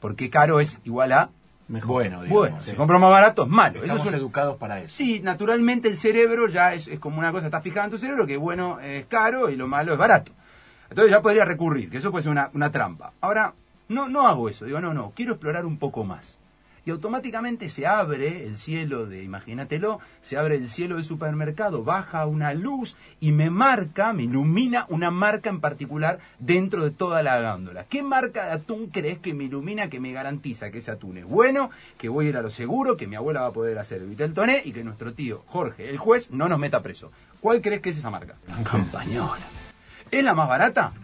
porque 0.00 0.28
caro 0.28 0.60
es 0.60 0.78
igual 0.84 1.12
a 1.12 1.30
bueno, 1.68 2.22
bueno, 2.28 2.58
si 2.62 2.74
compro 2.74 2.98
más 2.98 3.10
barato 3.10 3.42
es 3.42 3.48
malo. 3.48 3.82
Estamos 3.82 4.02
son 4.02 4.14
educados 4.14 4.56
para 4.56 4.80
eso. 4.80 4.96
Sí, 4.96 5.20
naturalmente 5.20 5.88
el 5.88 5.96
cerebro 5.96 6.48
ya 6.48 6.72
es, 6.74 6.90
como 6.98 7.18
una 7.18 7.30
cosa, 7.30 7.46
está 7.46 7.60
fijada 7.60 7.84
en 7.84 7.90
tu 7.90 7.98
cerebro, 7.98 8.26
que 8.26 8.36
bueno 8.36 8.80
es 8.80 9.04
caro 9.06 9.50
y 9.50 9.56
lo 9.56 9.66
malo 9.66 9.92
es 9.92 9.98
barato. 9.98 10.32
Entonces 10.88 11.10
ya 11.10 11.20
podría 11.20 11.44
recurrir, 11.44 11.90
que 11.90 11.98
eso 11.98 12.10
puede 12.10 12.22
ser 12.22 12.32
una, 12.32 12.50
una 12.54 12.72
trampa. 12.72 13.12
Ahora, 13.20 13.52
no, 13.88 14.08
no 14.08 14.26
hago 14.26 14.48
eso, 14.48 14.64
digo, 14.64 14.80
no, 14.80 14.94
no, 14.94 15.12
quiero 15.14 15.32
explorar 15.32 15.66
un 15.66 15.78
poco 15.78 16.04
más 16.04 16.37
y 16.88 16.90
automáticamente 16.90 17.68
se 17.68 17.86
abre 17.86 18.46
el 18.46 18.56
cielo 18.56 19.04
de, 19.04 19.22
imagínatelo, 19.22 20.00
se 20.22 20.38
abre 20.38 20.56
el 20.56 20.70
cielo 20.70 20.96
del 20.96 21.04
supermercado, 21.04 21.84
baja 21.84 22.24
una 22.24 22.54
luz 22.54 22.96
y 23.20 23.32
me 23.32 23.50
marca, 23.50 24.14
me 24.14 24.22
ilumina 24.22 24.86
una 24.88 25.10
marca 25.10 25.50
en 25.50 25.60
particular 25.60 26.18
dentro 26.38 26.84
de 26.84 26.90
toda 26.90 27.22
la 27.22 27.40
gándola. 27.40 27.84
¿Qué 27.84 28.02
marca 28.02 28.46
de 28.46 28.52
atún 28.52 28.86
crees 28.86 29.18
que 29.18 29.34
me 29.34 29.44
ilumina, 29.44 29.90
que 29.90 30.00
me 30.00 30.12
garantiza 30.12 30.70
que 30.70 30.78
ese 30.78 30.90
atún 30.90 31.18
es 31.18 31.26
bueno, 31.26 31.68
que 31.98 32.08
voy 32.08 32.24
a 32.24 32.28
ir 32.30 32.36
a 32.38 32.42
lo 32.42 32.48
seguro, 32.48 32.96
que 32.96 33.06
mi 33.06 33.16
abuela 33.16 33.42
va 33.42 33.48
a 33.48 33.52
poder 33.52 33.78
hacer 33.78 34.00
el 34.00 34.08
vitel 34.08 34.32
toné 34.32 34.62
y 34.64 34.72
que 34.72 34.82
nuestro 34.82 35.12
tío 35.12 35.44
Jorge, 35.48 35.90
el 35.90 35.98
juez, 35.98 36.30
no 36.30 36.48
nos 36.48 36.58
meta 36.58 36.82
preso? 36.82 37.12
¿Cuál 37.42 37.60
crees 37.60 37.82
que 37.82 37.90
es 37.90 37.98
esa 37.98 38.08
marca? 38.08 38.36
La 38.46 38.62
campañola. 38.62 39.44
¿Es 40.10 40.24
la 40.24 40.32
más 40.32 40.48
barata? 40.48 40.94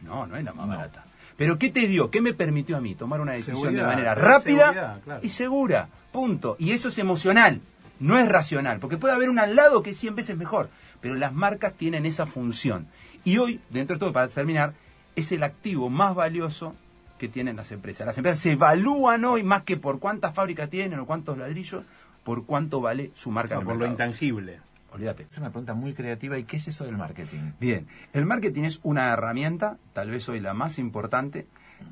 No, 0.00 0.28
no 0.28 0.36
es 0.36 0.44
la 0.44 0.52
más 0.52 0.68
barata. 0.68 1.07
Pero 1.38 1.56
¿qué 1.56 1.70
te 1.70 1.86
dio? 1.86 2.10
¿Qué 2.10 2.20
me 2.20 2.34
permitió 2.34 2.76
a 2.76 2.80
mí 2.80 2.96
tomar 2.96 3.20
una 3.20 3.32
decisión 3.32 3.72
de 3.72 3.84
manera 3.84 4.16
rápida 4.16 5.00
y 5.22 5.28
segura? 5.28 5.88
Punto. 6.10 6.56
Y 6.58 6.72
eso 6.72 6.88
es 6.88 6.98
emocional, 6.98 7.60
no 8.00 8.18
es 8.18 8.28
racional, 8.28 8.80
porque 8.80 8.96
puede 8.96 9.14
haber 9.14 9.30
un 9.30 9.38
al 9.38 9.54
lado 9.54 9.84
que 9.84 9.90
es 9.90 9.98
100 9.98 10.16
veces 10.16 10.36
mejor, 10.36 10.68
pero 11.00 11.14
las 11.14 11.32
marcas 11.32 11.74
tienen 11.74 12.06
esa 12.06 12.26
función. 12.26 12.88
Y 13.22 13.38
hoy, 13.38 13.60
dentro 13.70 13.94
de 13.94 14.00
todo, 14.00 14.12
para 14.12 14.26
terminar, 14.26 14.72
es 15.14 15.30
el 15.30 15.44
activo 15.44 15.88
más 15.88 16.16
valioso 16.16 16.74
que 17.18 17.28
tienen 17.28 17.54
las 17.54 17.70
empresas. 17.70 18.04
Las 18.04 18.18
empresas 18.18 18.40
se 18.40 18.52
evalúan 18.52 19.24
hoy 19.24 19.44
más 19.44 19.62
que 19.62 19.76
por 19.76 20.00
cuántas 20.00 20.34
fábricas 20.34 20.68
tienen 20.70 20.98
o 20.98 21.06
cuántos 21.06 21.38
ladrillos, 21.38 21.84
por 22.24 22.46
cuánto 22.46 22.80
vale 22.80 23.12
su 23.14 23.30
marca. 23.30 23.60
por 23.60 23.76
lo 23.76 23.86
intangible. 23.86 24.58
Olvídate. 24.92 25.26
Es 25.30 25.38
una 25.38 25.50
pregunta 25.50 25.74
muy 25.74 25.94
creativa. 25.94 26.38
¿Y 26.38 26.44
qué 26.44 26.56
es 26.56 26.68
eso 26.68 26.84
del 26.84 26.96
marketing? 26.96 27.52
Bien, 27.60 27.86
el 28.12 28.24
marketing 28.24 28.62
es 28.62 28.80
una 28.82 29.12
herramienta, 29.12 29.78
tal 29.92 30.10
vez 30.10 30.28
hoy 30.28 30.40
la 30.40 30.54
más 30.54 30.78
importante, 30.78 31.46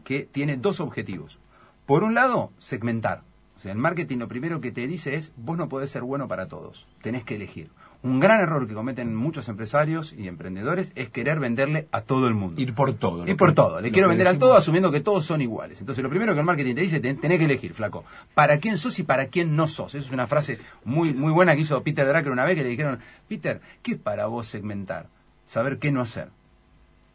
que 0.05 0.25
tiene 0.25 0.57
dos 0.57 0.81
objetivos. 0.81 1.39
Por 1.85 2.03
un 2.03 2.15
lado, 2.15 2.53
segmentar. 2.59 3.23
O 3.57 3.61
sea, 3.61 3.73
el 3.73 3.79
marketing 3.79 4.19
lo 4.19 4.29
primero 4.29 4.61
que 4.61 4.73
te 4.73 4.87
dice 4.87 5.15
es, 5.15 5.33
vos 5.37 5.57
no 5.57 5.69
podés 5.69 5.91
ser 5.91 6.03
bueno 6.03 6.29
para 6.29 6.47
todos, 6.47 6.87
tenés 7.01 7.25
que 7.25 7.37
elegir. 7.37 7.71
Un 8.07 8.21
gran 8.21 8.41
error 8.41 8.69
que 8.69 8.75
cometen 8.75 9.17
muchos 9.17 9.49
empresarios 9.49 10.13
y 10.13 10.29
emprendedores 10.29 10.93
es 10.95 11.11
querer 11.11 11.41
venderle 11.41 11.89
a 11.91 12.03
todo 12.03 12.29
el 12.29 12.35
mundo. 12.35 12.61
Ir 12.61 12.73
por 12.73 12.95
todo. 12.95 13.27
Ir 13.27 13.37
por 13.37 13.53
todo. 13.53 13.81
Le 13.81 13.91
quiero 13.91 14.09
vender 14.09 14.29
a 14.29 14.39
todo 14.39 14.55
asumiendo 14.55 14.93
que 14.93 15.01
todos 15.01 15.25
son 15.25 15.43
iguales. 15.43 15.81
Entonces, 15.81 16.05
lo 16.05 16.09
primero 16.09 16.33
que 16.33 16.39
el 16.39 16.47
marketing 16.47 16.77
te 16.77 16.83
dice, 16.83 17.01
tenés 17.01 17.39
que 17.39 17.45
elegir, 17.45 17.75
flaco. 17.75 18.05
¿Para 18.33 18.59
quién 18.59 18.79
sos 18.79 18.97
y 19.01 19.03
para 19.03 19.27
quién 19.27 19.57
no 19.57 19.67
sos? 19.67 19.97
Esa 19.97 20.07
es 20.07 20.13
una 20.13 20.29
frase 20.29 20.61
muy, 20.85 21.15
muy 21.15 21.33
buena 21.33 21.57
que 21.57 21.63
hizo 21.63 21.83
Peter 21.83 22.07
Drucker 22.07 22.31
una 22.31 22.45
vez 22.45 22.55
que 22.55 22.63
le 22.63 22.69
dijeron, 22.69 23.01
Peter, 23.27 23.61
¿qué 23.83 23.95
es 23.95 23.99
para 23.99 24.27
vos 24.27 24.47
segmentar? 24.47 25.09
Saber 25.49 25.79
qué 25.79 25.91
no 25.91 26.01
hacer. 26.01 26.29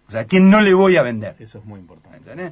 O 0.10 0.12
sea, 0.12 0.22
¿a 0.22 0.26
quién 0.26 0.50
no 0.50 0.60
le 0.60 0.74
voy 0.74 0.98
a 0.98 1.04
vender? 1.04 1.38
Eso 1.40 1.60
es 1.60 1.64
muy 1.64 1.80
importante. 1.80 2.52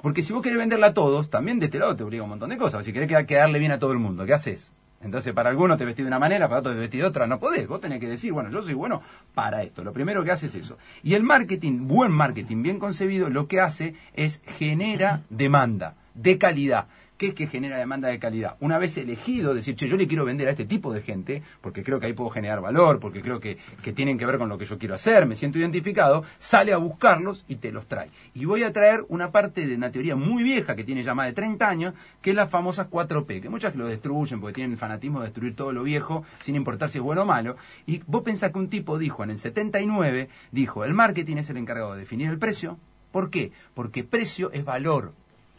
Porque 0.00 0.22
si 0.22 0.32
vos 0.32 0.42
querés 0.42 0.58
venderla 0.58 0.86
a 0.88 0.94
todos, 0.94 1.28
también 1.28 1.58
de 1.58 1.64
este 1.64 1.80
lado 1.80 1.96
te 1.96 2.04
obliga 2.04 2.22
un 2.22 2.28
montón 2.30 2.50
de 2.50 2.56
cosas. 2.56 2.84
Si 2.84 2.92
querés 2.92 3.26
quedarle 3.26 3.58
bien 3.58 3.72
a 3.72 3.80
todo 3.80 3.90
el 3.90 3.98
mundo, 3.98 4.24
¿qué 4.26 4.34
haces? 4.34 4.70
Entonces, 5.02 5.32
para 5.32 5.48
algunos 5.48 5.78
te 5.78 5.84
vestís 5.84 6.04
de 6.04 6.08
una 6.08 6.18
manera, 6.18 6.48
para 6.48 6.60
otros 6.60 6.74
te 6.74 6.80
vestís 6.80 7.00
de 7.00 7.06
otra. 7.06 7.26
No 7.26 7.40
podés. 7.40 7.66
Vos 7.66 7.80
tenés 7.80 8.00
que 8.00 8.08
decir, 8.08 8.32
bueno, 8.32 8.50
yo 8.50 8.62
soy 8.62 8.74
bueno 8.74 9.02
para 9.34 9.62
esto. 9.62 9.82
Lo 9.82 9.92
primero 9.92 10.22
que 10.24 10.30
hace 10.30 10.46
es 10.46 10.54
eso. 10.54 10.76
Y 11.02 11.14
el 11.14 11.22
marketing, 11.22 11.86
buen 11.86 12.12
marketing, 12.12 12.62
bien 12.62 12.78
concebido, 12.78 13.30
lo 13.30 13.48
que 13.48 13.60
hace 13.60 13.94
es 14.14 14.42
genera 14.44 15.22
demanda 15.30 15.94
de 16.14 16.36
calidad. 16.36 16.86
¿Qué 17.20 17.26
es 17.26 17.34
que 17.34 17.48
genera 17.48 17.76
demanda 17.76 18.08
de 18.08 18.18
calidad? 18.18 18.56
Una 18.60 18.78
vez 18.78 18.96
elegido, 18.96 19.52
decir, 19.52 19.76
che, 19.76 19.86
yo 19.86 19.98
le 19.98 20.08
quiero 20.08 20.24
vender 20.24 20.48
a 20.48 20.52
este 20.52 20.64
tipo 20.64 20.90
de 20.90 21.02
gente, 21.02 21.42
porque 21.60 21.82
creo 21.82 22.00
que 22.00 22.06
ahí 22.06 22.14
puedo 22.14 22.30
generar 22.30 22.62
valor, 22.62 22.98
porque 22.98 23.20
creo 23.20 23.40
que, 23.40 23.58
que 23.82 23.92
tienen 23.92 24.16
que 24.16 24.24
ver 24.24 24.38
con 24.38 24.48
lo 24.48 24.56
que 24.56 24.64
yo 24.64 24.78
quiero 24.78 24.94
hacer, 24.94 25.26
me 25.26 25.36
siento 25.36 25.58
identificado, 25.58 26.24
sale 26.38 26.72
a 26.72 26.78
buscarlos 26.78 27.44
y 27.46 27.56
te 27.56 27.72
los 27.72 27.86
trae. 27.88 28.08
Y 28.32 28.46
voy 28.46 28.62
a 28.62 28.72
traer 28.72 29.04
una 29.10 29.32
parte 29.32 29.66
de 29.66 29.74
una 29.74 29.92
teoría 29.92 30.16
muy 30.16 30.42
vieja, 30.42 30.74
que 30.74 30.82
tiene 30.82 31.04
ya 31.04 31.14
más 31.14 31.26
de 31.26 31.34
30 31.34 31.68
años, 31.68 31.94
que 32.22 32.30
es 32.30 32.36
las 32.36 32.48
famosas 32.48 32.88
4P, 32.88 33.42
que 33.42 33.50
muchas 33.50 33.76
lo 33.76 33.86
destruyen 33.86 34.40
porque 34.40 34.54
tienen 34.54 34.72
el 34.72 34.78
fanatismo 34.78 35.20
de 35.20 35.26
destruir 35.26 35.54
todo 35.54 35.72
lo 35.72 35.82
viejo, 35.82 36.24
sin 36.38 36.56
importar 36.56 36.88
si 36.88 37.00
es 37.00 37.04
bueno 37.04 37.24
o 37.24 37.26
malo. 37.26 37.56
Y 37.84 38.00
vos 38.06 38.22
pensás 38.22 38.50
que 38.50 38.58
un 38.58 38.70
tipo 38.70 38.96
dijo 38.96 39.22
en 39.24 39.28
el 39.28 39.38
79, 39.38 40.30
dijo, 40.52 40.86
el 40.86 40.94
marketing 40.94 41.36
es 41.36 41.50
el 41.50 41.58
encargado 41.58 41.92
de 41.92 42.00
definir 42.00 42.30
el 42.30 42.38
precio. 42.38 42.78
¿Por 43.12 43.28
qué? 43.28 43.52
Porque 43.74 44.04
precio 44.04 44.50
es 44.52 44.64
valor 44.64 45.12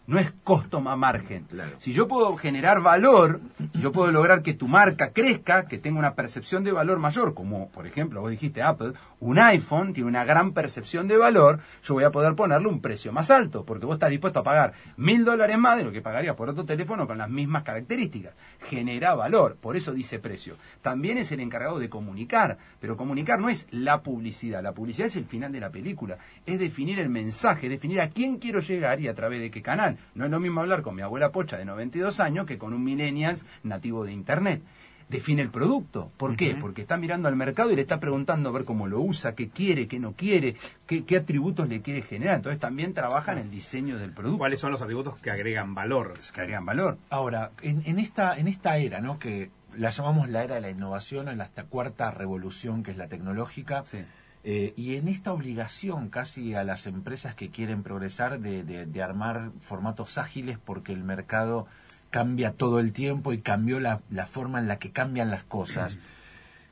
no 0.07 0.19
es 0.19 0.31
costo 0.43 0.81
más 0.81 0.97
margen. 0.97 1.47
Si 1.77 1.93
yo 1.93 2.07
puedo 2.07 2.35
generar 2.35 2.81
valor, 2.81 3.39
si 3.73 3.81
yo 3.81 3.91
puedo 3.91 4.11
lograr 4.11 4.41
que 4.41 4.53
tu 4.53 4.67
marca 4.67 5.11
crezca, 5.11 5.67
que 5.67 5.77
tenga 5.77 5.99
una 5.99 6.15
percepción 6.15 6.63
de 6.63 6.71
valor 6.71 6.99
mayor, 6.99 7.33
como 7.33 7.69
por 7.69 7.87
ejemplo 7.87 8.21
vos 8.21 8.31
dijiste 8.31 8.61
Apple, 8.61 8.93
un 9.19 9.39
iPhone 9.39 9.93
tiene 9.93 10.09
una 10.09 10.25
gran 10.25 10.53
percepción 10.53 11.07
de 11.07 11.17
valor, 11.17 11.59
yo 11.83 11.93
voy 11.93 12.03
a 12.03 12.11
poder 12.11 12.35
ponerle 12.35 12.67
un 12.67 12.81
precio 12.81 13.13
más 13.13 13.29
alto, 13.29 13.63
porque 13.63 13.85
vos 13.85 13.95
estás 13.95 14.09
dispuesto 14.09 14.39
a 14.39 14.43
pagar 14.43 14.73
mil 14.97 15.23
dólares 15.23 15.57
más 15.57 15.77
de 15.77 15.83
lo 15.83 15.91
que 15.91 16.01
pagaría 16.01 16.35
por 16.35 16.49
otro 16.49 16.65
teléfono 16.65 17.07
con 17.07 17.17
las 17.17 17.29
mismas 17.29 17.63
características. 17.63 18.33
Genera 18.63 19.13
valor, 19.13 19.57
por 19.61 19.77
eso 19.77 19.93
dice 19.93 20.19
precio. 20.19 20.57
También 20.81 21.19
es 21.19 21.31
el 21.31 21.39
encargado 21.39 21.79
de 21.79 21.89
comunicar, 21.89 22.57
pero 22.79 22.97
comunicar 22.97 23.39
no 23.39 23.49
es 23.49 23.67
la 23.71 24.01
publicidad, 24.01 24.63
la 24.63 24.73
publicidad 24.73 25.07
es 25.07 25.15
el 25.15 25.25
final 25.25 25.51
de 25.51 25.59
la 25.59 25.69
película, 25.69 26.17
es 26.45 26.59
definir 26.59 26.99
el 26.99 27.09
mensaje, 27.09 27.69
definir 27.69 28.01
a 28.01 28.09
quién 28.09 28.37
quiero 28.37 28.59
llegar 28.59 28.99
y 28.99 29.07
a 29.07 29.15
través 29.15 29.39
de 29.39 29.51
qué 29.51 29.61
canal. 29.61 29.90
No 30.15 30.25
es 30.25 30.31
lo 30.31 30.39
mismo 30.39 30.61
hablar 30.61 30.81
con 30.81 30.95
mi 30.95 31.01
abuela 31.01 31.31
Pocha 31.31 31.57
de 31.57 31.65
92 31.65 32.19
años 32.19 32.45
que 32.45 32.57
con 32.57 32.73
un 32.73 32.83
millennials 32.83 33.45
nativo 33.63 34.05
de 34.05 34.13
Internet. 34.13 34.61
Define 35.09 35.41
el 35.41 35.49
producto. 35.49 36.09
¿Por 36.15 36.37
qué? 36.37 36.55
Porque 36.55 36.81
está 36.81 36.95
mirando 36.95 37.27
al 37.27 37.35
mercado 37.35 37.69
y 37.71 37.75
le 37.75 37.81
está 37.81 37.99
preguntando 37.99 38.47
a 38.47 38.53
ver 38.53 38.63
cómo 38.63 38.87
lo 38.87 39.01
usa, 39.01 39.35
qué 39.35 39.49
quiere, 39.49 39.89
qué 39.89 39.99
no 39.99 40.13
quiere, 40.13 40.55
qué, 40.87 41.17
atributos 41.17 41.67
le 41.67 41.81
quiere 41.81 42.01
generar. 42.01 42.35
Entonces 42.35 42.61
también 42.61 42.93
trabaja 42.93 43.33
en 43.33 43.39
el 43.39 43.51
diseño 43.51 43.97
del 43.97 44.13
producto. 44.13 44.37
¿Cuáles 44.37 44.61
son 44.61 44.71
los 44.71 44.81
atributos 44.81 45.19
que 45.19 45.29
agregan 45.29 45.75
valor? 45.75 46.13
Que 46.33 46.39
agregan 46.39 46.65
valor. 46.65 46.97
Ahora, 47.09 47.51
en, 47.61 47.99
esta, 47.99 48.37
en 48.37 48.47
esta 48.47 48.77
era, 48.77 49.01
¿no? 49.01 49.19
Que 49.19 49.49
la 49.75 49.89
llamamos 49.89 50.29
la 50.29 50.45
era 50.45 50.55
de 50.55 50.61
la 50.61 50.69
innovación, 50.69 51.27
en 51.27 51.39
la 51.39 51.49
cuarta 51.69 52.11
revolución 52.11 52.81
que 52.81 52.91
es 52.91 52.97
la 52.97 53.07
tecnológica. 53.09 53.83
Sí 53.85 54.05
eh, 54.43 54.73
y 54.75 54.95
en 54.95 55.07
esta 55.07 55.33
obligación 55.33 56.09
casi 56.09 56.55
a 56.55 56.63
las 56.63 56.87
empresas 56.87 57.35
que 57.35 57.49
quieren 57.49 57.83
progresar 57.83 58.39
de, 58.39 58.63
de, 58.63 59.03
armar 59.03 59.51
formatos 59.61 60.17
ágiles 60.17 60.57
porque 60.57 60.93
el 60.93 61.03
mercado 61.03 61.67
cambia 62.09 62.53
todo 62.53 62.79
el 62.79 62.91
tiempo 62.91 63.33
y 63.33 63.39
cambió 63.39 63.79
la, 63.79 63.99
forma 64.29 64.59
en 64.59 64.67
la 64.67 64.79
que 64.79 64.91
cambian 64.91 65.29
las 65.29 65.43
cosas. 65.43 65.99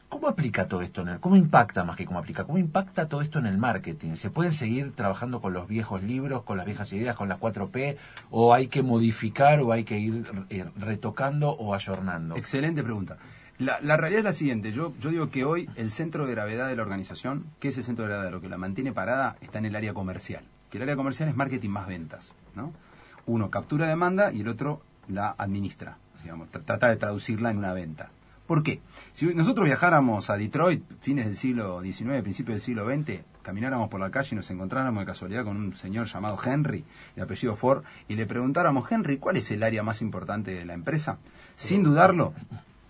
¿Cómo 0.09 0.27
aplica 0.27 0.67
todo 0.67 0.81
esto? 0.81 1.01
En 1.01 1.09
el, 1.09 1.19
¿Cómo 1.19 1.35
impacta 1.35 1.83
más 1.83 1.95
que 1.95 2.05
cómo 2.05 2.17
aplica? 2.17 2.43
¿Cómo 2.43 2.57
impacta 2.57 3.07
todo 3.07 3.21
esto 3.21 3.37
en 3.37 3.45
el 3.45 3.59
marketing? 3.59 4.15
¿Se 4.15 4.31
pueden 4.31 4.53
seguir 4.53 4.91
trabajando 4.95 5.39
con 5.39 5.53
los 5.53 5.67
viejos 5.67 6.01
libros, 6.01 6.41
con 6.41 6.57
las 6.57 6.65
viejas 6.65 6.91
ideas, 6.93 7.15
con 7.15 7.29
las 7.29 7.39
4P? 7.39 7.97
¿O 8.31 8.51
hay 8.55 8.67
que 8.67 8.81
modificar 8.81 9.61
o 9.61 9.71
hay 9.71 9.83
que 9.83 9.99
ir 9.99 10.25
eh, 10.49 10.65
retocando 10.75 11.51
o 11.51 11.75
ayornando? 11.75 12.35
Excelente 12.35 12.81
pregunta. 12.81 13.17
La, 13.59 13.97
realidad 13.97 14.19
es 14.19 14.23
la 14.23 14.31
siguiente, 14.31 14.71
yo, 14.71 14.93
digo 15.01 15.29
que 15.31 15.43
hoy 15.43 15.69
el 15.75 15.91
centro 15.91 16.25
de 16.25 16.31
gravedad 16.31 16.69
de 16.69 16.77
la 16.77 16.81
organización, 16.81 17.43
¿qué 17.59 17.67
es 17.67 17.77
el 17.77 17.83
centro 17.83 18.05
de 18.05 18.11
gravedad? 18.11 18.31
Lo 18.31 18.39
que 18.39 18.47
la 18.47 18.57
mantiene 18.57 18.93
parada 18.93 19.35
está 19.41 19.59
en 19.59 19.65
el 19.65 19.75
área 19.75 19.93
comercial, 19.93 20.45
que 20.71 20.77
el 20.77 20.83
área 20.83 20.95
comercial 20.95 21.27
es 21.27 21.35
marketing 21.35 21.69
más 21.69 21.85
ventas, 21.85 22.31
¿no? 22.55 22.71
Uno 23.25 23.51
captura 23.51 23.85
demanda 23.85 24.31
y 24.31 24.41
el 24.41 24.47
otro 24.47 24.81
la 25.09 25.35
administra, 25.37 25.97
digamos, 26.23 26.47
trata 26.49 26.87
de 26.87 26.95
traducirla 26.95 27.51
en 27.51 27.57
una 27.57 27.73
venta. 27.73 28.11
¿Por 28.47 28.63
qué? 28.63 28.79
Si 29.11 29.25
nosotros 29.35 29.65
viajáramos 29.65 30.29
a 30.29 30.37
Detroit, 30.37 30.81
fines 31.01 31.25
del 31.25 31.35
siglo 31.35 31.81
XIX, 31.81 32.21
principios 32.21 32.55
del 32.55 32.61
siglo 32.61 32.87
XX, 32.87 33.23
camináramos 33.41 33.89
por 33.89 33.99
la 33.99 34.09
calle 34.09 34.29
y 34.31 34.35
nos 34.35 34.49
encontráramos 34.51 35.01
de 35.01 35.05
casualidad 35.05 35.43
con 35.43 35.57
un 35.57 35.75
señor 35.75 36.07
llamado 36.07 36.39
Henry, 36.41 36.85
de 37.17 37.21
apellido 37.23 37.57
Ford, 37.57 37.83
y 38.07 38.15
le 38.15 38.25
preguntáramos, 38.25 38.89
Henry, 38.89 39.17
¿cuál 39.17 39.35
es 39.35 39.51
el 39.51 39.63
área 39.63 39.83
más 39.83 40.01
importante 40.01 40.51
de 40.51 40.63
la 40.63 40.73
empresa? 40.73 41.17
Sin 41.57 41.83
dudarlo, 41.83 42.33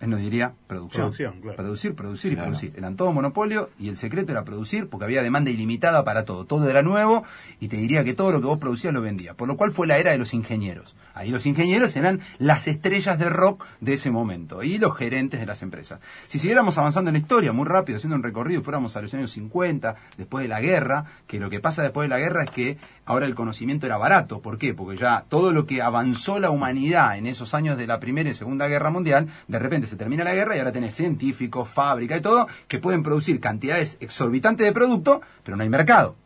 él 0.00 0.08
nos 0.08 0.20
diría 0.20 0.54
producción. 0.66 1.12
Producir, 1.56 1.94
producir 1.94 2.32
y 2.32 2.36
producir. 2.36 2.72
Eran 2.76 2.96
todo 2.96 3.12
monopolio 3.12 3.68
y 3.78 3.88
el 3.90 3.98
secreto 3.98 4.32
era 4.32 4.44
producir 4.44 4.88
porque 4.88 5.04
había 5.04 5.22
demanda 5.22 5.50
ilimitada 5.50 6.04
para 6.04 6.24
todo. 6.24 6.46
Todo 6.46 6.68
era 6.70 6.82
nuevo 6.82 7.24
y 7.60 7.68
te 7.68 7.76
diría 7.76 8.02
que 8.02 8.14
todo 8.14 8.32
lo 8.32 8.40
que 8.40 8.46
vos 8.46 8.58
producías 8.58 8.94
lo 8.94 9.02
vendías. 9.02 9.36
Por 9.36 9.46
lo 9.46 9.58
cual 9.58 9.72
fue 9.72 9.86
la 9.86 9.98
era 9.98 10.12
de 10.12 10.18
los 10.18 10.32
ingenieros. 10.32 10.96
Ahí 11.12 11.30
los 11.30 11.44
ingenieros 11.44 11.94
eran 11.96 12.20
las 12.38 12.66
estrellas 12.66 13.18
de 13.18 13.28
rock 13.28 13.66
de 13.80 13.94
ese 13.94 14.10
momento 14.10 14.62
y 14.62 14.78
los 14.78 14.96
gerentes 14.96 15.38
de 15.38 15.44
las 15.44 15.60
empresas. 15.60 16.00
Si 16.28 16.38
siguiéramos 16.38 16.78
avanzando 16.78 17.10
en 17.10 17.14
la 17.14 17.18
historia 17.18 17.52
muy 17.52 17.66
rápido, 17.66 17.98
haciendo 17.98 18.16
un 18.16 18.22
recorrido, 18.22 18.62
fuéramos 18.62 18.96
a 18.96 19.02
los 19.02 19.12
años 19.12 19.30
50, 19.32 19.96
después 20.16 20.44
de 20.44 20.48
la 20.48 20.62
guerra, 20.62 21.04
que 21.26 21.38
lo 21.38 21.50
que 21.50 21.60
pasa 21.60 21.82
después 21.82 22.06
de 22.06 22.08
la 22.08 22.18
guerra 22.18 22.44
es 22.44 22.50
que 22.50 22.78
ahora 23.04 23.26
el 23.26 23.34
conocimiento 23.34 23.84
era 23.84 23.98
barato. 23.98 24.40
¿Por 24.40 24.56
qué? 24.56 24.72
Porque 24.72 24.96
ya 24.96 25.24
todo 25.28 25.52
lo 25.52 25.66
que 25.66 25.82
avanzó 25.82 26.38
la 26.38 26.48
humanidad 26.48 27.18
en 27.18 27.26
esos 27.26 27.52
años 27.52 27.76
de 27.76 27.86
la 27.86 28.00
Primera 28.00 28.30
y 28.30 28.34
Segunda 28.34 28.66
Guerra 28.68 28.90
Mundial, 28.90 29.28
de 29.48 29.58
repente 29.58 29.89
se 29.90 29.96
termina 29.96 30.24
la 30.24 30.34
guerra 30.34 30.56
y 30.56 30.58
ahora 30.58 30.72
tenés 30.72 30.94
científicos, 30.94 31.68
fábrica 31.68 32.16
y 32.16 32.22
todo, 32.22 32.46
que 32.68 32.78
pueden 32.78 33.02
producir 33.02 33.40
cantidades 33.40 33.96
exorbitantes 34.00 34.66
de 34.66 34.72
producto, 34.72 35.20
pero 35.44 35.56
no 35.56 35.62
hay 35.62 35.68
mercado. 35.68 36.16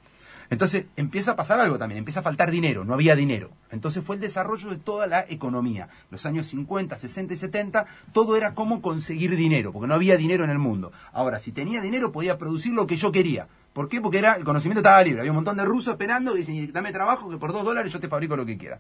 Entonces 0.51 0.87
empieza 0.97 1.33
a 1.33 1.37
pasar 1.37 1.59
algo 1.59 1.79
también, 1.79 1.99
empieza 1.99 2.21
a 2.21 2.23
faltar 2.23 2.51
dinero, 2.51 2.85
no 2.85 2.95
había 2.95 3.17
dinero. 3.17 3.51
Entonces 3.71 4.05
fue 4.05 4.17
el 4.17 4.21
desarrollo 4.21 4.71
de 4.71 4.77
toda 4.77 5.07
la 5.07 5.25
economía. 5.29 5.89
Los 6.11 6.27
años 6.27 6.47
50, 6.49 6.97
60 6.97 7.35
y 7.35 7.37
70, 7.37 7.87
todo 8.13 8.37
era 8.37 8.55
cómo 8.55 8.83
conseguir 8.83 9.35
dinero, 9.37 9.73
porque 9.73 9.89
no 9.89 9.95
había 9.95 10.17
dinero 10.17 10.45
en 10.45 10.51
el 10.51 10.59
mundo. 10.59 10.93
Ahora, 11.13 11.41
si 11.41 11.53
tenía 11.53 11.81
dinero 11.81 12.13
podía 12.13 12.39
producir 12.39 12.73
lo 12.73 12.87
que 12.87 12.97
yo 12.97 13.11
quería. 13.11 13.49
¿Por 13.73 13.89
qué? 13.89 14.01
Porque 14.01 14.19
era, 14.19 14.35
el 14.35 14.45
conocimiento 14.45 14.81
estaba 14.81 15.03
libre. 15.03 15.21
Había 15.21 15.33
un 15.33 15.37
montón 15.37 15.57
de 15.57 15.65
rusos 15.65 15.93
esperando 15.93 16.37
y 16.37 16.45
dicen, 16.45 16.73
dame 16.73 16.93
trabajo 16.93 17.29
que 17.29 17.39
por 17.39 17.53
dos 17.53 17.65
dólares 17.65 17.93
yo 17.93 17.99
te 17.99 18.09
fabrico 18.09 18.37
lo 18.37 18.47
que 18.47 18.57
quiera. 18.57 18.79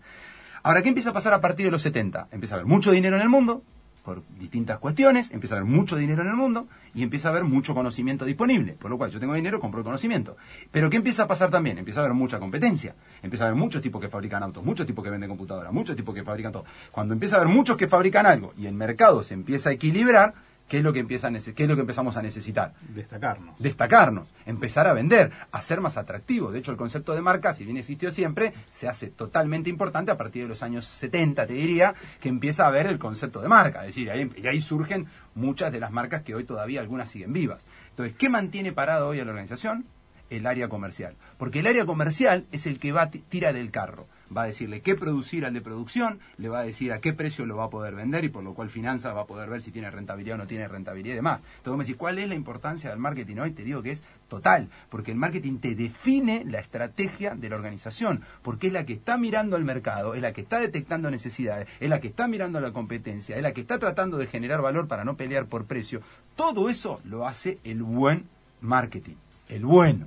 Ahora, 0.62 0.83
¿qué 0.83 0.88
empieza 0.88 1.11
a 1.11 1.12
pasar 1.12 1.33
a 1.33 1.41
partir 1.41 1.67
de 1.67 1.73
los 1.73 1.83
70? 1.83 2.29
Empieza 2.31 2.55
a 2.55 2.59
haber 2.59 2.67
mucho 2.67 2.93
dinero 2.93 3.17
en 3.17 3.23
el 3.23 3.29
mundo, 3.29 3.62
por 4.05 4.23
distintas 4.39 4.79
cuestiones, 4.79 5.31
empieza 5.31 5.55
a 5.55 5.59
haber 5.59 5.71
mucho 5.71 5.97
dinero 5.97 6.23
en 6.23 6.29
el 6.29 6.35
mundo 6.35 6.69
y 6.95 7.03
empieza 7.03 7.29
a 7.29 7.31
haber 7.31 7.45
mucho 7.45 7.75
conocimiento 7.75 8.27
disponible. 8.27 8.75
Por 8.75 8.91
lo 8.91 8.99
cual, 8.99 9.11
yo 9.11 9.19
tengo 9.19 9.35
dinero, 9.35 9.61
compro 9.61 9.81
el 9.81 9.85
conocimiento. 9.85 10.37
Pero 10.71 10.91
¿qué 10.91 10.99
empieza 10.99 11.23
a 11.23 11.27
pasar 11.27 11.51
también? 11.51 11.79
Empieza 11.79 12.01
a 12.01 12.05
haber 12.05 12.15
mucha 12.15 12.39
competencia. 12.39 12.95
Empieza 13.23 13.45
a 13.45 13.49
haber 13.49 13.59
muchos 13.59 13.81
tipos 13.81 14.01
que 14.03 14.09
fabrican 14.09 14.43
autos, 14.43 14.63
muchos 14.63 14.87
tipos 14.87 15.03
que 15.03 15.11
venden 15.11 15.31
computadoras, 15.31 15.73
muchos 15.73 15.97
tipos 15.97 16.15
que 16.15 16.23
fabrican 16.23 16.53
todo. 16.53 16.67
Cuando 16.93 17.15
empieza 17.15 17.37
a 17.37 17.41
haber 17.41 17.53
muchos 17.53 17.79
que 17.79 17.89
fabrican 17.89 18.27
algo 18.27 18.53
y 18.59 18.67
el 18.67 18.75
mercado 18.75 19.23
se 19.23 19.33
empieza 19.33 19.71
a 19.71 19.73
equilibrar, 19.73 20.35
¿Qué 20.75 20.78
es, 20.78 20.85
lo 20.85 20.93
que 20.93 20.99
empieza 20.99 21.31
qué 21.31 21.62
es 21.62 21.69
lo 21.69 21.76
que 21.76 21.83
empezamos 21.83 22.16
a 22.16 22.23
necesitar? 22.23 22.75
Destacarnos. 22.88 23.57
Destacarnos, 23.61 24.26
empezar 24.45 24.88
a 24.88 24.93
vender, 24.93 25.31
a 25.52 25.62
ser 25.62 25.81
más 25.81 25.97
atractivo. 25.97 26.50
De 26.50 26.59
hecho, 26.59 26.73
el 26.73 26.76
concepto 26.76 27.14
de 27.14 27.21
marca, 27.21 27.54
si 27.54 27.64
bien 27.64 27.76
existió 27.76 28.11
siempre, 28.11 28.52
se 28.71 28.88
hace 28.88 29.07
totalmente 29.07 29.71
importante 29.71 30.11
a 30.11 30.16
partir 30.16 30.43
de 30.43 30.49
los 30.49 30.64
años 30.64 30.85
70, 30.85 31.47
te 31.47 31.52
diría, 31.52 31.95
que 32.21 32.28
empieza 32.28 32.66
a 32.66 32.71
ver 32.71 32.88
el 32.88 32.99
concepto 32.99 33.40
de 33.40 33.47
marca. 33.47 33.83
Es 33.83 33.95
decir, 33.95 34.11
ahí, 34.11 34.28
y 34.37 34.49
ahí 34.49 34.61
surgen 34.61 35.07
muchas 35.37 35.71
de 35.71 35.78
las 35.78 35.93
marcas 35.93 36.23
que 36.23 36.35
hoy 36.35 36.43
todavía 36.43 36.81
algunas 36.81 37.09
siguen 37.09 37.33
vivas. 37.33 37.64
Entonces, 37.90 38.16
¿qué 38.16 38.28
mantiene 38.28 38.73
parado 38.73 39.07
hoy 39.07 39.21
a 39.21 39.25
la 39.25 39.31
organización? 39.31 39.87
El 40.31 40.47
área 40.47 40.69
comercial. 40.69 41.14
Porque 41.38 41.61
el 41.61 41.66
área 41.66 41.87
comercial 41.87 42.47
es 42.52 42.66
el 42.66 42.78
que 42.78 42.93
va 42.93 43.11
tira 43.11 43.52
del 43.52 43.71
carro 43.71 44.07
va 44.37 44.43
a 44.43 44.47
decirle 44.47 44.81
qué 44.81 44.95
producir 44.95 45.45
al 45.45 45.54
de 45.54 45.61
producción, 45.61 46.21
le 46.38 46.49
va 46.49 46.61
a 46.61 46.64
decir 46.64 46.93
a 46.93 47.00
qué 47.00 47.12
precio 47.12 47.47
lo 47.47 47.57
va 47.57 47.64
a 47.64 47.71
poder 47.71 47.95
vender 47.95 48.25
y 48.25 48.28
por 48.28 48.43
lo 48.43 48.54
cual 48.54 48.71
finanzas 48.71 49.14
va 49.14 49.23
a 49.23 49.26
poder 49.26 49.49
ver 49.49 49.62
si 49.62 49.71
tiene 49.71 49.90
rentabilidad 49.90 50.37
o 50.37 50.38
no 50.38 50.47
tiene 50.47 50.69
rentabilidad 50.69 51.14
y 51.14 51.16
demás. 51.16 51.43
Entonces 51.59 51.78
me 51.78 51.85
decís, 51.85 51.97
¿cuál 51.97 52.19
es 52.19 52.28
la 52.28 52.35
importancia 52.35 52.90
del 52.90 52.99
marketing 52.99 53.37
hoy? 53.37 53.50
Te 53.52 53.64
digo 53.64 53.83
que 53.83 53.93
es 53.93 54.02
total, 54.28 54.69
porque 54.88 55.12
el 55.12 55.16
marketing 55.16 55.59
te 55.59 55.75
define 55.75 56.45
la 56.45 56.61
estrategia 56.61 57.35
de 57.35 57.49
la 57.49 57.57
organización, 57.57 58.23
porque 58.43 58.69
es 58.69 58.73
la 58.73 58.85
que 58.85 58.95
está 58.95 59.16
mirando 59.16 59.57
al 59.57 59.64
mercado, 59.64 60.14
es 60.14 60.23
la 60.23 60.33
que 60.33 60.40
está 60.40 60.59
detectando 60.59 61.11
necesidades, 61.11 61.69
es 61.81 61.88
la 61.88 62.00
que 62.00 62.09
está 62.09 62.26
mirando 62.26 62.61
la 62.61 62.73
competencia, 62.73 63.37
es 63.37 63.43
la 63.43 63.52
que 63.52 63.61
está 63.61 63.78
tratando 63.78 64.16
de 64.16 64.26
generar 64.26 64.62
valor 64.62 64.88
para 64.88 65.04
no 65.04 65.16
pelear 65.16 65.47
por 65.47 65.66
precio. 65.66 66.00
Todo 66.37 66.69
eso 66.69 67.00
lo 67.04 67.26
hace 67.26 67.59
el 67.64 67.83
buen 67.83 68.26
marketing, 68.61 69.16
el 69.49 69.65
bueno. 69.65 70.07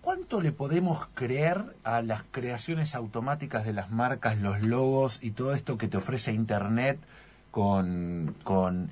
¿Cuánto 0.00 0.40
le 0.40 0.50
podemos 0.50 1.06
creer 1.14 1.62
a 1.84 2.02
las 2.02 2.24
creaciones 2.30 2.94
automáticas 2.96 3.64
de 3.64 3.72
las 3.72 3.90
marcas, 3.90 4.36
los 4.38 4.60
logos 4.66 5.18
y 5.22 5.30
todo 5.30 5.54
esto 5.54 5.78
que 5.78 5.86
te 5.86 5.96
ofrece 5.96 6.32
Internet 6.32 6.98
con, 7.52 8.34
con 8.42 8.90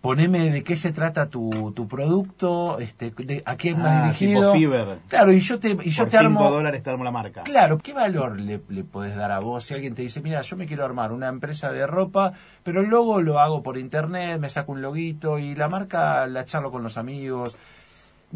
poneme 0.00 0.50
de 0.50 0.62
qué 0.62 0.76
se 0.76 0.92
trata 0.92 1.26
tu, 1.28 1.72
tu 1.74 1.88
producto, 1.88 2.78
este, 2.78 3.10
de, 3.10 3.42
a 3.46 3.56
quién 3.56 3.82
va 3.82 4.00
Ah, 4.00 4.02
dirigido. 4.04 4.52
tipo 4.52 4.52
Fiverr. 4.52 4.98
Claro, 5.08 5.32
y 5.32 5.40
yo 5.40 5.58
te, 5.58 5.70
y 5.70 5.90
yo 5.90 6.04
Por 6.04 6.10
te 6.10 6.18
5 6.18 6.24
armo. 6.26 6.50
dólares 6.50 6.82
te 6.82 6.90
armo 6.90 7.02
la 7.02 7.10
marca. 7.10 7.42
Claro, 7.42 7.78
¿qué 7.78 7.92
valor 7.92 8.38
le, 8.38 8.60
le 8.68 8.84
podés 8.84 9.16
dar 9.16 9.32
a 9.32 9.40
vos 9.40 9.64
si 9.64 9.74
alguien 9.74 9.94
te 9.94 10.02
dice, 10.02 10.20
mira, 10.20 10.42
yo 10.42 10.56
me 10.56 10.66
quiero 10.66 10.84
armar 10.84 11.10
una 11.10 11.28
empresa 11.28 11.72
de 11.72 11.86
ropa, 11.86 12.32
pero 12.62 12.80
el 12.82 12.88
logo 12.90 13.20
lo 13.22 13.40
hago 13.40 13.62
por 13.62 13.76
internet, 13.78 14.38
me 14.38 14.50
saco 14.50 14.72
un 14.72 14.82
loguito 14.82 15.38
y 15.38 15.54
la 15.56 15.68
marca 15.68 16.26
la 16.26 16.44
charlo 16.44 16.70
con 16.70 16.82
los 16.84 16.96
amigos? 16.98 17.56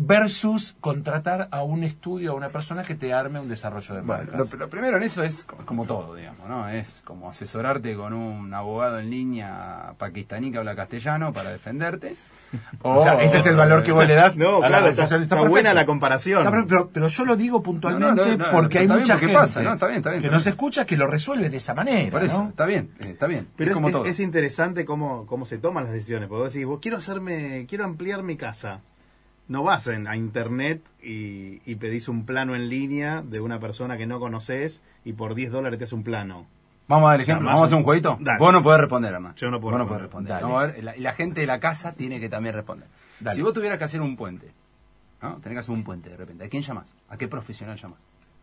Versus 0.00 0.76
contratar 0.80 1.48
a 1.50 1.64
un 1.64 1.82
estudio, 1.82 2.30
a 2.30 2.34
una 2.36 2.50
persona 2.50 2.82
que 2.82 2.94
te 2.94 3.12
arme 3.12 3.40
un 3.40 3.48
desarrollo 3.48 3.96
de 3.96 4.00
Bueno, 4.02 4.30
marcas. 4.32 4.52
lo, 4.52 4.58
lo 4.58 4.68
primero 4.70 4.96
en 4.96 5.02
eso 5.02 5.24
es 5.24 5.42
como, 5.42 5.66
como 5.66 5.84
todo, 5.86 6.14
digamos, 6.14 6.48
¿no? 6.48 6.68
Es 6.68 7.02
como 7.04 7.28
asesorarte 7.28 7.96
con 7.96 8.12
un 8.12 8.54
abogado 8.54 9.00
en 9.00 9.10
línea 9.10 9.94
pakistaní 9.98 10.52
que 10.52 10.58
habla 10.58 10.76
castellano 10.76 11.32
para 11.32 11.50
defenderte. 11.50 12.14
O 12.80 13.02
sea, 13.02 13.20
ese 13.22 13.38
es 13.38 13.46
el 13.46 13.56
valor 13.56 13.82
que 13.82 13.90
vos 13.92 14.06
le 14.06 14.14
das. 14.14 14.36
No, 14.38 14.58
a 14.58 14.60
la 14.60 14.68
claro, 14.68 14.86
red 14.86 14.98
está, 15.00 15.16
está 15.16 15.40
buena 15.42 15.74
la 15.74 15.84
comparación. 15.84 16.44
No, 16.44 16.50
pero, 16.66 16.88
pero- 16.90 17.08
yo 17.08 17.24
lo 17.26 17.36
digo 17.36 17.60
puntualmente 17.62 18.14
No, 18.14 18.24
no, 18.24 18.36
no, 18.38 18.46
no, 18.46 18.50
porque 18.52 18.78
hay 18.78 18.88
mucha 18.88 19.18
gente 19.18 19.34
pasa, 19.34 19.60
¿no? 19.62 19.72
Está 19.74 19.86
bien, 19.88 19.98
está 19.98 20.10
bien, 20.10 20.20
que 20.22 20.26
está 20.28 20.36
nos 20.36 20.44
bien. 20.44 20.52
escucha 20.54 20.86
que 20.86 20.96
lo 20.96 21.06
resuelve 21.08 21.50
de 21.50 21.56
esa 21.58 21.74
manera. 21.74 22.10
Por 22.10 22.24
eso, 22.24 22.44
¿no? 22.44 22.48
está 22.50 22.64
bien, 22.66 22.90
está 23.00 23.26
bien. 23.26 23.48
Pero 23.56 23.68
es 23.68 23.72
es, 23.72 23.74
como 23.74 23.88
es- 23.88 23.92
todo. 23.92 24.06
es 24.06 24.20
interesante 24.20 24.84
cómo, 24.86 25.26
cómo 25.26 25.44
se 25.44 25.58
toman 25.58 25.84
las 25.84 25.92
decisiones. 25.92 26.28
Porque 26.28 26.42
vos 26.44 26.52
decís, 26.54 26.66
vos 26.66 26.78
quiero 26.80 26.96
hacerme, 26.98 27.66
quiero 27.68 27.84
ampliar 27.84 28.22
mi 28.22 28.36
casa. 28.36 28.80
No 29.48 29.62
vas 29.62 29.86
en- 29.86 30.06
a 30.06 30.16
internet 30.16 30.82
y, 31.02 31.60
y 31.64 31.74
pedís 31.76 32.08
un 32.08 32.24
plano 32.26 32.54
en 32.54 32.68
línea 32.68 33.22
de 33.22 33.40
una 33.40 33.58
persona 33.58 33.96
que 33.96 34.06
no 34.06 34.20
conoces 34.20 34.82
y 35.04 35.14
por 35.14 35.34
10 35.34 35.50
dólares 35.50 35.78
te 35.78 35.84
hace 35.86 35.94
un 35.94 36.04
plano. 36.04 36.46
Vamos 36.86 37.08
a 37.08 37.10
dar 37.12 37.20
ejemplo, 37.20 37.46
vamos 37.46 37.62
a 37.62 37.64
hacer 37.66 37.76
un- 37.78 37.84
jueguito. 37.84 38.16
Dale. 38.20 38.38
Vos 38.38 38.52
no 38.52 38.62
podés 38.62 38.80
responder, 38.80 39.10
además. 39.12 39.34
Yo 39.36 39.50
no 39.50 39.60
puedo 39.60 39.72
Vos 39.72 39.78
no 39.80 39.86
podés 39.88 40.02
responder. 40.02 40.32
responder. 40.34 40.42
Vamos 40.56 40.62
a 40.70 40.72
ver, 40.74 40.84
la- 40.84 40.96
y 40.96 41.00
la 41.00 41.12
gente 41.14 41.40
de 41.42 41.46
la 41.46 41.60
casa 41.60 41.92
tiene 41.92 42.20
que 42.20 42.28
también 42.28 42.54
responder. 42.54 42.88
Dale. 43.20 43.36
Si 43.36 43.42
vos 43.42 43.52
tuvieras 43.52 43.78
que 43.78 43.84
hacer 43.84 44.00
un 44.00 44.16
puente, 44.16 44.52
¿no? 45.22 45.36
Tenés 45.36 45.56
que 45.56 45.60
hacer 45.60 45.74
un 45.74 45.84
puente 45.84 46.08
de 46.10 46.16
repente. 46.16 46.44
¿A 46.44 46.48
quién 46.48 46.62
llamás? 46.62 46.86
¿A 47.08 47.16
qué 47.16 47.26
profesional 47.28 47.76
llamás? 47.78 47.98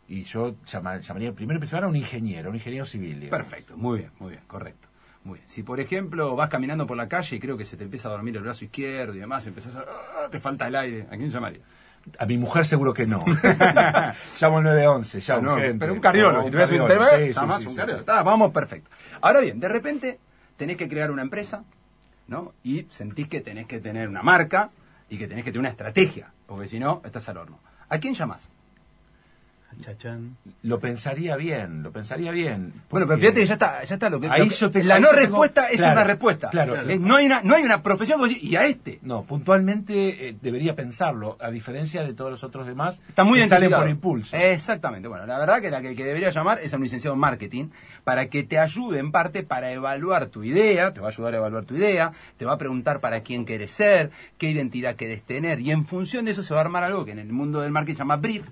Y 0.07 0.23
yo 0.23 0.55
llama- 0.65 0.97
llamaría 0.99 1.31
primero 1.33 1.57
empezar 1.57 1.83
a 1.83 1.87
un 1.87 1.95
ingeniero, 1.95 2.49
un 2.49 2.55
ingeniero 2.55 2.85
civil. 2.85 3.19
digamos. 3.21 3.45
Perfecto, 3.47 3.77
muy 3.77 3.99
bien, 3.99 4.11
muy 4.19 4.31
bien, 4.31 4.43
correcto. 4.47 4.87
Muy 5.25 5.39
bien. 5.39 5.49
Si 5.49 5.63
por 5.63 5.79
ejemplo 5.79 6.35
vas 6.35 6.49
caminando 6.49 6.87
por 6.87 6.95
la 6.95 7.09
calle 7.09 7.35
y 7.35 7.39
creo 7.39 7.57
que 7.57 7.65
se 7.65 7.75
te 7.75 7.83
empieza 7.83 8.07
a 8.07 8.11
dormir 8.11 8.37
el 8.37 8.43
brazo 8.43 8.63
izquierdo 8.63 9.15
y 9.15 9.19
demás, 9.19 9.45
empezás 9.47 9.75
a. 9.75 9.79
¡ah! 9.81 10.29
te 10.31 10.39
falta 10.39 10.67
el 10.67 10.75
aire, 10.75 11.07
¿a 11.11 11.17
quién 11.17 11.29
llamaría? 11.31 11.61
A 12.19 12.25
mi 12.27 12.37
mujer 12.37 12.65
seguro 12.65 12.93
que 12.93 13.07
no. 13.07 13.19
Llamo 14.39 14.57
al 14.57 14.63
911, 14.63 15.19
llamo 15.27 15.41
No, 15.41 15.57
gente. 15.57 15.77
pero 15.79 15.93
un 15.93 15.99
cardiólogo, 15.99 16.43
si 16.43 16.51
tuvieras 16.51 16.69
un 16.69 16.77
internet, 16.77 17.09
sí, 17.17 17.33
sí, 17.33 17.39
sí, 17.59 17.67
un 17.67 17.75
cardiólogo. 17.75 18.11
Ah, 18.11 18.21
vamos, 18.23 18.51
perfecto. 18.51 18.89
Ahora 19.21 19.39
bien, 19.41 19.59
de 19.59 19.67
repente 19.67 20.19
tenés 20.55 20.77
que 20.77 20.87
crear 20.87 21.09
una 21.09 21.23
empresa, 21.23 21.63
¿no? 22.27 22.53
Y 22.63 22.85
sentís 22.91 23.27
que 23.27 23.41
tenés 23.41 23.65
que 23.65 23.79
tener 23.79 24.07
una 24.07 24.21
marca 24.21 24.69
y 25.09 25.17
que 25.17 25.27
tenés 25.27 25.43
que 25.43 25.51
tener 25.51 25.61
una 25.61 25.69
estrategia, 25.69 26.31
porque 26.45 26.67
si 26.67 26.77
no, 26.79 27.01
estás 27.03 27.27
al 27.29 27.37
horno. 27.37 27.59
¿A 27.89 27.97
quién 27.97 28.13
llamás? 28.13 28.49
Chachán. 29.81 30.37
Lo 30.63 30.79
pensaría 30.79 31.35
bien, 31.35 31.83
lo 31.83 31.91
pensaría 31.91 32.31
bien. 32.31 32.71
Bueno, 32.89 33.05
pero 33.07 33.19
fíjate 33.19 33.41
que 33.41 33.45
ya 33.47 33.53
está, 33.55 33.83
ya 33.83 33.95
está 33.95 34.09
lo 34.09 34.21
que... 34.21 34.27
Ahí 34.29 34.39
lo 34.43 34.47
que- 34.49 34.55
yo 34.55 34.71
te- 34.71 34.83
la 34.85 34.95
ahí 34.95 35.01
no 35.01 35.09
tengo- 35.09 35.19
respuesta 35.19 35.67
es 35.69 35.77
claro, 35.77 35.91
una 35.93 36.03
respuesta. 36.05 36.49
claro. 36.49 36.89
Eh, 36.89 36.97
No, 36.97 37.17
hay 37.17 37.25
una, 37.25 37.41
no 37.43 37.55
hay 37.55 37.63
una 37.63 37.83
profesión 37.83 38.21
que 38.25 38.37
y 38.41 38.55
a 38.55 38.65
este. 38.65 38.99
No, 39.01 39.23
puntualmente 39.23 40.29
eh, 40.29 40.35
debería 40.41 40.75
pensarlo, 40.75 41.37
a 41.41 41.49
diferencia 41.51 42.03
de 42.03 42.13
todos 42.13 42.31
los 42.31 42.43
otros 42.45 42.67
demás 42.67 43.01
Está 43.09 43.23
muy 43.25 43.41
que 43.41 43.47
salen 43.49 43.69
por 43.71 43.89
impulso. 43.89 44.35
Exactamente. 44.37 45.07
Bueno, 45.09 45.25
la 45.25 45.37
verdad 45.39 45.59
que 45.61 45.69
la 45.69 45.81
que, 45.81 45.93
que 45.93 46.05
debería 46.05 46.29
llamar 46.29 46.59
es 46.63 46.73
a 46.73 46.77
un 46.77 46.83
licenciado 46.83 47.13
en 47.13 47.19
marketing 47.19 47.65
para 48.05 48.27
que 48.27 48.43
te 48.43 48.57
ayude 48.59 48.99
en 48.99 49.11
parte 49.11 49.43
para 49.43 49.71
evaluar 49.71 50.27
tu 50.27 50.43
idea, 50.43 50.93
te 50.93 51.01
va 51.01 51.07
a 51.07 51.09
ayudar 51.09 51.33
a 51.33 51.37
evaluar 51.37 51.65
tu 51.65 51.75
idea, 51.75 52.13
te 52.37 52.45
va 52.45 52.53
a 52.53 52.57
preguntar 52.57 53.01
para 53.01 53.21
quién 53.21 53.45
querés 53.45 53.71
ser, 53.71 54.11
qué 54.37 54.49
identidad 54.49 54.95
querés 54.95 55.21
tener 55.23 55.59
y 55.59 55.71
en 55.71 55.85
función 55.85 56.25
de 56.25 56.31
eso 56.31 56.43
se 56.43 56.53
va 56.53 56.61
a 56.61 56.63
armar 56.63 56.83
algo 56.83 57.03
que 57.03 57.11
en 57.11 57.19
el 57.19 57.33
mundo 57.33 57.59
del 57.61 57.71
marketing 57.71 57.95
se 57.95 57.99
llama 57.99 58.15
brief, 58.17 58.45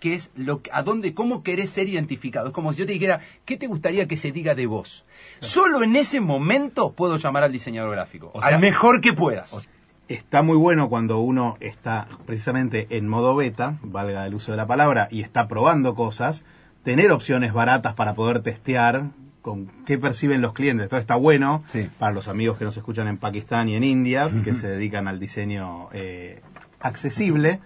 que 0.00 0.14
es 0.14 0.32
lo 0.34 0.62
que- 0.62 0.70
a 0.72 0.82
dónde 0.82 1.14
cómo 1.14 1.42
querés 1.42 1.70
ser 1.70 1.88
identificado. 1.88 2.48
Es 2.48 2.52
como 2.52 2.72
si 2.72 2.80
yo 2.80 2.86
te 2.86 2.92
dijera, 2.92 3.20
¿qué 3.44 3.56
te 3.56 3.66
gustaría 3.68 4.08
que 4.08 4.16
se 4.16 4.32
diga 4.32 4.54
de 4.54 4.66
vos? 4.66 5.04
Solo 5.40 5.82
en 5.84 5.94
ese 5.94 6.20
momento 6.20 6.92
puedo 6.92 7.18
llamar 7.18 7.42
al 7.44 7.52
diseñador 7.52 7.92
gráfico, 7.92 8.30
O 8.34 8.40
sea- 8.40 8.54
al 8.56 8.60
mejor 8.60 9.00
que 9.00 9.12
puedas. 9.12 9.52
o 9.54 9.60
sea- 9.60 9.70
Está 10.08 10.42
muy 10.42 10.56
bueno 10.56 10.88
cuando 10.88 11.20
uno 11.20 11.56
está 11.60 12.08
precisamente 12.26 12.88
en 12.90 13.06
modo 13.06 13.36
beta, 13.36 13.78
valga 13.82 14.26
el 14.26 14.34
uso 14.34 14.50
de 14.50 14.56
la 14.56 14.66
palabra, 14.66 15.06
y 15.12 15.20
está 15.22 15.46
probando 15.46 15.94
cosas, 15.94 16.44
tener 16.82 17.12
opciones 17.12 17.52
baratas 17.52 17.94
para 17.94 18.14
poder 18.14 18.40
testear 18.42 19.04
con 19.40 19.68
qué 19.86 19.98
perciben 19.98 20.40
los 20.40 20.52
clientes. 20.52 20.84
Esto 20.84 20.96
está 20.98 21.14
bueno 21.14 21.62
Sí. 21.68 21.88
para 22.00 22.12
los 22.12 22.26
amigos 22.26 22.58
que 22.58 22.64
nos 22.64 22.76
escuchan 22.76 23.06
en 23.06 23.18
Pakistán 23.18 23.68
y 23.68 23.76
en 23.76 23.84
India, 23.84 24.28
que 24.42 24.54
se 24.56 24.66
dedican 24.66 25.06
al 25.06 25.20
diseño 25.20 25.88
eh, 25.92 26.40
accesible. 26.80 27.60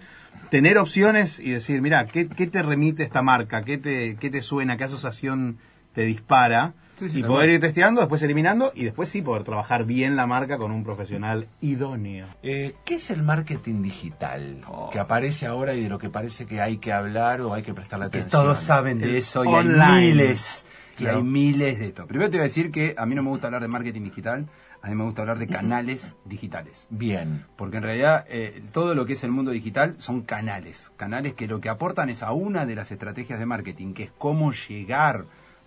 Tener 0.55 0.79
opciones 0.79 1.40
y 1.40 1.51
decir, 1.51 1.83
mira, 1.83 2.07
¿qué, 2.07 2.29
qué 2.29 2.47
te 2.47 2.62
remite 2.62 3.03
esta 3.03 3.23
marca? 3.23 3.64
¿Qué 3.64 3.77
te, 3.77 4.14
¿Qué 4.21 4.31
te 4.31 4.40
suena? 4.40 4.77
¿Qué 4.77 4.85
asociación 4.85 5.59
te 5.95 6.03
dispara? 6.03 6.75
Sí, 6.97 7.09
sí, 7.09 7.19
y 7.19 7.23
poder 7.25 7.51
ir 7.51 7.61
testeando, 7.61 8.01
después 8.01 8.23
eliminando 8.23 8.71
y 8.73 8.85
después 8.85 9.09
sí 9.09 9.21
poder 9.21 9.43
trabajar 9.43 9.85
bien 9.85 10.14
la 10.14 10.29
marca 10.29 10.57
con 10.57 10.71
un 10.71 10.85
profesional 10.85 11.49
idóneo. 11.61 12.29
Eh, 12.45 12.77
¿Qué 12.85 12.95
es 12.95 13.11
el 13.11 13.25
marketing 13.25 13.83
digital? 13.83 14.61
Oh. 14.69 14.90
Que 14.90 15.01
aparece 15.01 15.47
ahora 15.47 15.75
y 15.75 15.83
de 15.83 15.88
lo 15.88 15.99
que 15.99 16.09
parece 16.09 16.47
que 16.47 16.61
hay 16.61 16.77
que 16.77 16.93
hablar 16.93 17.40
o 17.40 17.53
hay 17.53 17.64
que 17.64 17.75
prestarle 17.75 18.05
que 18.11 18.19
atención. 18.19 18.31
todos 18.45 18.61
saben 18.61 19.01
de 19.01 19.19
eso 19.19 19.45
y 19.45 19.49
online. 19.49 19.83
hay 19.83 20.07
miles. 20.12 20.67
Y 20.94 20.98
Claro. 21.04 21.18
hay 21.18 21.22
miles 21.24 21.78
de 21.78 21.87
esto. 21.88 22.07
Primero 22.07 22.30
te 22.30 22.37
voy 22.37 22.42
a 22.42 22.44
decir 22.44 22.70
que 22.70 22.94
a 22.96 23.07
mí 23.07 23.14
no 23.14 23.22
me 23.22 23.30
gusta 23.30 23.46
hablar 23.48 23.62
de 23.62 23.68
marketing 23.68 24.02
digital, 24.02 24.46
a 24.80 24.88
mí 24.88 24.94
me 24.94 25.04
gusta 25.04 25.22
hablar 25.22 25.38
de 25.38 25.46
canales 25.46 26.14
digitales. 26.24 26.87
Bien. 26.90 27.44
Porque 27.57 27.78
en 27.78 27.83
realidad 27.83 28.24
eh, 28.28 28.62
todo 28.72 28.94
lo 28.94 29.07
que 29.07 29.14
es 29.14 29.24
el 29.24 29.30
mundo 29.30 29.50
digital 29.50 29.96
son 29.98 30.22
canales. 30.22 30.92
Canales 30.96 31.35
que 31.35 31.46
lo 31.48 31.61
que 31.61 31.68
aportan 31.68 32.11
es 32.11 32.22
a 32.22 32.33
una 32.33 32.66
de 32.66 32.74
las 32.76 32.92
estrategias 32.92 33.38
de 33.38 33.46
marketing, 33.46 33.94
que 33.94 34.04
es 34.04 34.11
cómo 34.18 34.52
llegar 34.52 35.24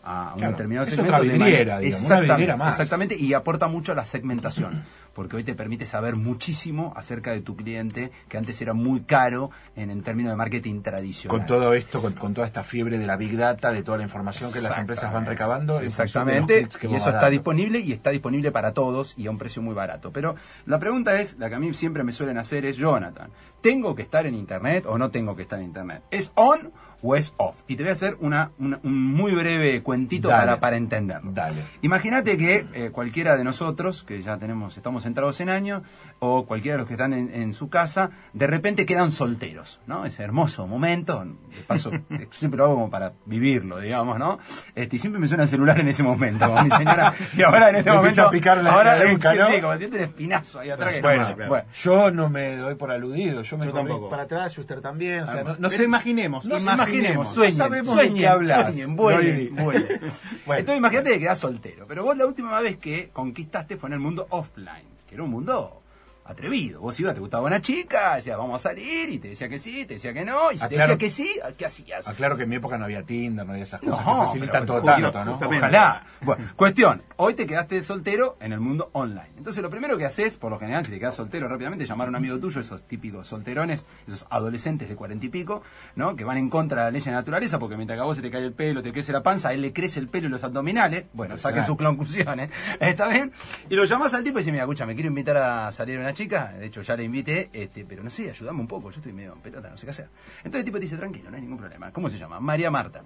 a 0.08 0.32
un 0.34 0.40
Claro, 0.40 0.52
determinado 0.54 0.84
es 0.88 0.90
segmento. 0.96 1.16
otra 1.16 1.24
de 1.24 1.38
manera- 1.38 1.46
vidriera, 1.50 1.80
digamos, 1.80 1.84
una 1.84 2.06
exactamente, 2.16 2.34
vidriera 2.36 2.58
más. 2.58 2.74
exactamente, 2.80 3.16
y 3.18 3.34
aporta 3.34 3.68
mucho 3.68 3.92
a 3.92 3.96
la 3.96 4.06
segmentación. 4.06 4.84
Porque 5.14 5.36
hoy 5.36 5.44
te 5.44 5.56
permite 5.56 5.88
saber 5.88 6.16
muchísimo 6.16 6.94
acerca 6.96 7.32
de 7.32 7.42
tu 7.42 7.56
cliente, 7.56 8.12
que 8.30 8.38
antes 8.38 8.62
era 8.62 8.74
muy 8.74 9.02
caro 9.02 9.50
en, 9.76 9.90
en 9.90 10.04
términos 10.04 10.32
de 10.32 10.36
marketing 10.36 10.82
tradicional. 10.84 11.40
Con 11.40 11.48
todo 11.48 11.74
esto, 11.74 12.02
con, 12.04 12.14
con 12.14 12.36
toda 12.36 12.46
esta 12.46 12.64
fiebre 12.64 13.00
de 13.00 13.08
la 13.08 13.18
Big 13.18 13.36
Data, 13.36 13.72
de 13.72 13.82
toda 13.82 13.98
la 13.98 14.04
información 14.04 14.54
que 14.54 14.62
las 14.62 14.78
empresas 14.78 15.12
van 15.12 15.26
recabando. 15.26 15.82
Exactamente. 15.82 16.68
que 16.80 16.88
Y 16.88 16.92
eso 16.96 17.08
está 17.08 17.14
dando. 17.14 17.32
disponible 17.32 17.80
y 17.80 17.94
está 17.94 18.12
disponible 18.12 18.52
para 18.52 18.74
todos 18.74 19.16
y 19.18 19.26
a 19.26 19.32
un 19.32 19.40
precio 19.40 19.62
muy 19.64 19.74
barato. 19.74 20.12
Pero 20.12 20.36
la 20.68 20.78
pregunta 20.78 21.20
es, 21.20 21.38
la 21.40 21.50
que 21.50 21.56
a 21.56 21.60
mí 21.60 21.74
siempre 21.74 22.04
me 22.04 22.12
suelen 22.12 22.38
hacer 22.38 22.66
es, 22.66 22.78
Jonathan, 22.78 23.32
¿tengo 23.62 23.96
que 23.96 24.04
estar 24.04 24.28
en 24.28 24.36
Internet 24.36 24.86
o 24.88 25.00
no 25.00 25.10
tengo 25.10 25.36
que 25.36 25.42
estar 25.42 25.58
en 25.58 25.66
Internet? 25.66 26.04
¿Es 26.12 26.32
on 26.36 26.72
o 27.02 27.16
es 27.16 27.34
off? 27.38 27.62
Y 27.68 27.76
te 27.76 27.84
voy 27.84 27.90
a 27.92 27.94
hacer 27.94 28.18
una, 28.20 28.52
una- 28.60 28.80
un 28.84 29.06
muy 29.14 29.34
breve 29.34 29.82
cuentito 29.84 30.30
Dale. 30.30 30.42
para, 30.42 30.60
para 30.60 30.78
entenderlo. 30.78 31.32
Dale. 31.32 31.62
Imagínate 31.82 32.38
que 32.38 32.66
eh, 32.74 32.90
cualquiera 32.92 33.38
de 33.38 33.44
nosotros, 33.44 34.04
que 34.04 34.22
ya 34.24 34.38
tenemos, 34.38 34.78
estamos 34.78 35.06
entrados 35.06 35.40
en 35.42 35.50
años, 35.50 35.84
o 36.20 36.46
cualquiera 36.46 36.76
de 36.76 36.80
los 36.80 36.88
que 36.88 36.94
están 36.96 37.14
en, 37.14 37.34
en 37.34 37.54
su 37.54 37.70
casa, 37.70 38.12
de 38.34 38.48
repente 38.48 38.86
quedan 38.86 39.12
solteros, 39.12 39.80
¿no? 39.88 40.06
Ese 40.06 40.24
hermoso 40.24 40.66
momento, 40.68 41.24
de 41.24 41.62
paso, 41.68 41.92
eh, 42.10 42.28
siempre 42.32 42.58
lo 42.58 42.66
hago 42.66 42.74
como 42.76 42.90
para 42.90 43.14
vivirlo, 43.26 43.80
digamos, 43.80 44.18
¿no? 44.20 44.40
Este, 44.76 44.96
y 44.96 45.00
siempre 45.00 45.20
me 45.20 45.28
suena 45.28 45.44
el 45.44 45.50
celular 45.50 45.80
en 45.80 45.88
ese 45.90 46.04
momento, 46.04 46.52
con 46.52 46.64
mi 46.64 46.72
señora, 46.72 47.14
y 47.38 47.44
ahora 47.44 47.70
en 47.70 47.76
este 47.78 47.90
Me 47.92 47.96
momento, 47.98 48.22
empieza 48.24 48.28
a 48.28 48.32
picar 48.32 48.64
la- 48.64 48.72
ahora, 48.72 48.96
la 48.98 49.12
nuca, 49.12 49.34
¿no? 49.36 49.48
sí, 49.48 49.62
como 49.62 49.78
siente 49.78 49.98
un 49.98 50.04
espinazo 50.04 50.60
ahí 50.60 50.70
atrás. 50.72 50.94
que- 50.96 51.02
Bueno, 51.02 51.36
bueno. 51.48 51.66
yo 51.74 52.12
no 52.12 52.28
me 52.30 52.56
doy 52.58 52.76
por 52.76 52.92
aludido, 52.92 53.42
yo 53.44 53.58
me 53.58 53.66
Yo 53.68 54.10
para 54.10 54.24
atrás 54.24 54.58
y 54.58 54.62
usted 54.62 54.80
también, 54.82 55.22
o 55.24 55.26
sea, 55.28 55.36
Ah, 55.42 55.44
no, 55.44 55.50
no 55.52 55.56
Pero 55.70 55.70
sé, 55.70 55.84
imaginemos, 55.84 56.46
no 56.46 56.58
Imaginemos, 56.58 56.87
no 57.16 57.26
sueñen, 57.26 57.56
sabemos 57.56 57.94
sueñen, 57.94 58.46
sueñen, 58.46 58.96
vuelen, 58.96 59.56
No, 59.56 59.64
vuelen. 59.66 59.88
Bueno. 60.46 60.60
Entonces 60.60 60.78
imagínate 60.78 61.10
que 61.12 61.20
quedás 61.20 61.40
soltero, 61.40 61.86
pero 61.88 62.04
vos 62.04 62.18
la 62.18 62.26
última 62.26 62.60
vez 62.62 62.78
que 62.78 63.10
conquistaste 63.12 63.78
fue 63.78 63.90
en 63.90 63.94
el 63.94 64.00
mundo 64.00 64.28
offline, 64.30 64.88
que 65.08 65.16
era 65.16 65.24
un 65.24 65.30
mundo 65.32 65.82
atrevido. 66.26 66.82
Vos 66.82 67.00
ibas, 67.00 67.14
te 67.14 67.20
gustaba 67.22 67.46
una 67.48 67.62
chica, 67.62 68.16
decías, 68.18 68.38
vamos 68.38 68.56
a 68.66 68.70
salir, 68.70 69.10
y 69.10 69.20
te 69.20 69.30
decía 69.30 69.48
que 69.48 69.60
sí, 69.60 69.86
te 69.86 69.94
decía 69.96 70.14
que 70.14 70.26
no, 70.26 70.52
y 70.52 70.56
si 70.58 70.60
te 70.68 70.76
Aclaro- 70.76 70.80
decía 70.80 70.98
que 70.98 71.10
sí, 71.10 71.40
¿qué 71.58 71.66
hacías? 71.66 72.08
Aclaro 72.08 72.36
que 72.36 72.44
en 72.44 72.50
mi 72.50 72.56
época 72.58 72.78
no 72.78 72.84
había 72.86 73.04
Tinder, 73.04 73.46
no 73.46 73.54
había 73.54 73.64
esas 73.64 73.82
No, 73.82 73.92
cosas 73.92 74.06
que 74.06 74.12
facilitan 74.26 74.66
todo 74.66 74.82
tanto, 74.84 75.24
¿no? 75.26 75.36
Ojalá. 75.42 76.04
Bueno, 76.22 76.46
cuestión. 76.58 77.02
Hoy 77.20 77.34
te 77.34 77.48
quedaste 77.48 77.82
soltero 77.82 78.38
en 78.40 78.54
el 78.54 78.60
mundo 78.60 78.92
online. 78.94 79.32
Entonces, 79.40 79.64
lo 79.64 79.72
primero 79.72 79.98
que 79.98 80.06
haces, 80.06 80.38
por 80.38 80.52
lo 80.52 80.60
general, 80.60 80.86
si 80.86 80.92
te 80.92 81.00
quedas 81.00 81.16
soltero 81.16 81.48
rápidamente, 81.48 81.88
llamar 81.88 82.06
a 82.06 82.10
un 82.12 82.16
amigo 82.16 82.38
tuyo, 82.38 82.62
esos 82.62 82.84
típicos 82.84 83.26
solterones, 83.26 83.86
esos 84.06 84.28
adolescentes 84.30 84.88
de 84.88 84.96
cuarenta 84.96 85.26
y 85.26 85.30
pico, 85.30 85.64
¿no? 85.96 86.16
Que 86.16 86.24
van 86.24 86.38
en 86.38 86.48
contra 86.52 86.82
de 86.82 86.86
la 86.86 86.92
ley 86.92 87.02
de 87.02 87.10
la 87.10 87.18
naturaleza, 87.18 87.58
porque 87.58 87.76
mientras 87.76 87.98
que 87.98 88.02
a 88.02 88.04
vos 88.04 88.18
se 88.18 88.22
te 88.22 88.30
cae 88.30 88.44
el 88.44 88.54
pelo, 88.54 88.84
te 88.84 88.94
crece 88.94 89.12
la 89.14 89.24
panza, 89.24 89.50
a 89.50 89.54
él 89.54 89.64
le 89.64 89.74
crece 89.74 90.00
el 90.00 90.10
pelo 90.10 90.28
y 90.28 90.30
los 90.30 90.44
abdominales. 90.44 91.06
Bueno, 91.14 91.40
saquen 91.40 91.66
sus 91.66 91.76
conclusiones. 91.76 92.52
¿Está 92.80 93.08
bien? 93.08 93.32
Y 93.68 93.74
lo 93.74 93.86
llamás 93.86 94.14
al 94.14 94.24
tipo 94.24 94.38
y 94.38 94.42
dices, 94.42 94.52
mira, 94.52 94.66
escucha, 94.66 94.86
me 94.86 94.94
quiero 94.94 95.08
invitar 95.08 95.38
a 95.38 95.72
salir 95.72 95.98
a 95.98 96.02
una 96.02 96.14
chica. 96.14 96.52
De 96.52 96.68
hecho, 96.68 96.84
ya 96.84 96.96
la 96.96 97.02
invité, 97.02 97.50
este, 97.52 97.84
pero 97.84 98.04
no 98.04 98.12
sé, 98.12 98.30
ayúdame 98.30 98.60
un 98.60 98.68
poco, 98.68 98.92
yo 98.92 98.98
estoy 98.98 99.14
medio 99.14 99.34
en 99.34 99.40
pelota, 99.40 99.72
no 99.72 99.78
sé 99.78 99.88
qué 99.88 99.92
hacer. 99.92 100.10
Entonces 100.44 100.60
el 100.60 100.66
tipo 100.66 100.78
te 100.78 100.84
dice, 100.84 100.98
tranquilo, 100.98 101.32
no 101.32 101.36
hay 101.36 101.42
ningún 101.42 101.58
problema. 101.58 101.92
¿Cómo 101.92 102.12
se 102.12 102.20
llama? 102.20 102.40
María 102.40 102.70
Marta. 102.70 103.02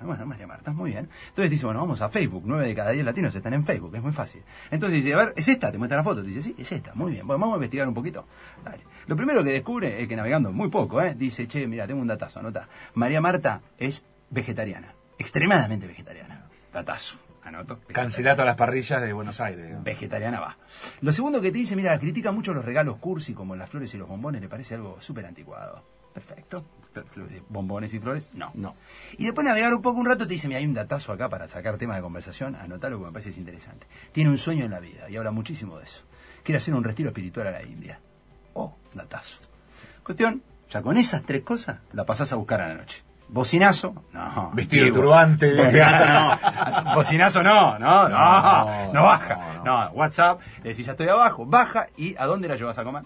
Bueno, 0.00 0.26
María 0.26 0.46
Marta, 0.46 0.70
muy 0.70 0.92
bien. 0.92 1.08
Entonces 1.30 1.50
dice, 1.50 1.66
bueno, 1.66 1.80
vamos 1.80 2.00
a 2.00 2.08
Facebook. 2.08 2.44
Nueve 2.46 2.68
de 2.68 2.74
cada 2.74 2.90
diez 2.90 3.04
latinos 3.04 3.34
están 3.34 3.47
están 3.48 3.60
en 3.60 3.66
Facebook, 3.66 3.94
es 3.96 4.02
muy 4.02 4.12
fácil. 4.12 4.42
Entonces 4.70 5.02
dice, 5.02 5.14
a 5.14 5.18
ver, 5.18 5.32
¿es 5.36 5.48
esta? 5.48 5.72
Te 5.72 5.78
muestra 5.78 5.96
la 5.96 6.04
foto. 6.04 6.22
Te 6.22 6.28
dice, 6.28 6.42
sí, 6.42 6.54
es 6.58 6.70
esta, 6.70 6.94
muy 6.94 7.12
bien. 7.12 7.26
Bueno, 7.26 7.40
vamos 7.40 7.54
a 7.54 7.56
investigar 7.56 7.88
un 7.88 7.94
poquito. 7.94 8.26
Dale. 8.64 8.84
Lo 9.06 9.16
primero 9.16 9.42
que 9.42 9.52
descubre 9.52 10.02
es 10.02 10.08
que 10.08 10.16
navegando 10.16 10.52
muy 10.52 10.68
poco, 10.68 11.00
¿eh? 11.00 11.14
dice, 11.14 11.48
che, 11.48 11.66
mira, 11.66 11.86
tengo 11.86 12.00
un 12.00 12.06
datazo, 12.06 12.40
anota. 12.40 12.68
María 12.94 13.20
Marta 13.20 13.62
es 13.78 14.04
vegetariana, 14.30 14.94
extremadamente 15.18 15.86
vegetariana. 15.86 16.46
Datazo. 16.72 17.18
Anoto. 17.42 17.80
Cancelato 17.92 18.42
a 18.42 18.44
las 18.44 18.56
parrillas 18.56 19.00
de 19.00 19.10
Buenos 19.14 19.40
Aires. 19.40 19.82
Vegetariana 19.82 20.38
va. 20.38 20.58
Lo 21.00 21.12
segundo 21.12 21.40
que 21.40 21.50
te 21.50 21.56
dice, 21.56 21.76
mira, 21.76 21.98
critica 21.98 22.30
mucho 22.30 22.52
los 22.52 22.62
regalos 22.62 22.98
cursi 22.98 23.32
como 23.32 23.56
las 23.56 23.70
flores 23.70 23.94
y 23.94 23.96
los 23.96 24.06
bombones, 24.06 24.42
le 24.42 24.48
parece 24.50 24.74
algo 24.74 24.98
súper 25.00 25.24
anticuado. 25.24 25.82
Perfecto. 26.12 26.64
Bombones 27.48 27.94
y 27.94 28.00
flores, 28.00 28.28
no. 28.32 28.50
No. 28.54 28.74
Y 29.18 29.24
después 29.26 29.46
navegar 29.46 29.72
un 29.72 29.82
poco 29.82 30.00
un 30.00 30.06
rato 30.06 30.26
te 30.26 30.32
dice, 30.34 30.48
mira, 30.48 30.58
hay 30.58 30.66
un 30.66 30.74
datazo 30.74 31.12
acá 31.12 31.28
para 31.28 31.48
sacar 31.48 31.76
temas 31.76 31.96
de 31.96 32.02
conversación, 32.02 32.56
anotalo 32.56 32.96
porque 32.98 33.10
me 33.12 33.20
parece 33.20 33.38
interesante. 33.38 33.86
Tiene 34.10 34.30
un 34.30 34.38
sueño 34.38 34.64
en 34.64 34.72
la 34.72 34.80
vida 34.80 35.08
y 35.08 35.16
habla 35.16 35.30
muchísimo 35.30 35.78
de 35.78 35.84
eso. 35.84 36.02
Quiere 36.42 36.56
hacer 36.58 36.74
un 36.74 36.82
retiro 36.82 37.10
espiritual 37.10 37.46
a 37.46 37.50
la 37.52 37.62
India. 37.62 38.00
Oh, 38.54 38.74
datazo. 38.94 39.38
Cuestión, 40.02 40.42
ya 40.70 40.82
con 40.82 40.96
esas 40.96 41.22
tres 41.22 41.42
cosas 41.42 41.78
la 41.92 42.04
pasás 42.04 42.32
a 42.32 42.36
buscar 42.36 42.62
a 42.62 42.68
la 42.68 42.74
noche. 42.74 43.04
Bocinazo, 43.28 44.04
no. 44.12 44.50
Vestido 44.54 44.86
de 44.86 44.92
turbante. 44.92 45.54
Bocinazo 45.54 46.12
no. 46.12 46.94
Bocinazo 46.94 47.42
no, 47.44 47.78
no, 47.78 48.08
no, 48.08 48.64
no, 48.88 48.92
No, 48.92 49.02
baja. 49.04 49.60
no. 49.62 49.64
No, 49.84 49.90
WhatsApp, 49.90 50.40
le 50.64 50.70
decís 50.70 50.86
ya 50.86 50.92
estoy 50.92 51.08
abajo, 51.08 51.44
baja 51.46 51.88
y 51.96 52.16
¿a 52.16 52.24
dónde 52.26 52.48
la 52.48 52.56
llevas 52.56 52.78
a 52.78 52.84
comer? 52.84 53.04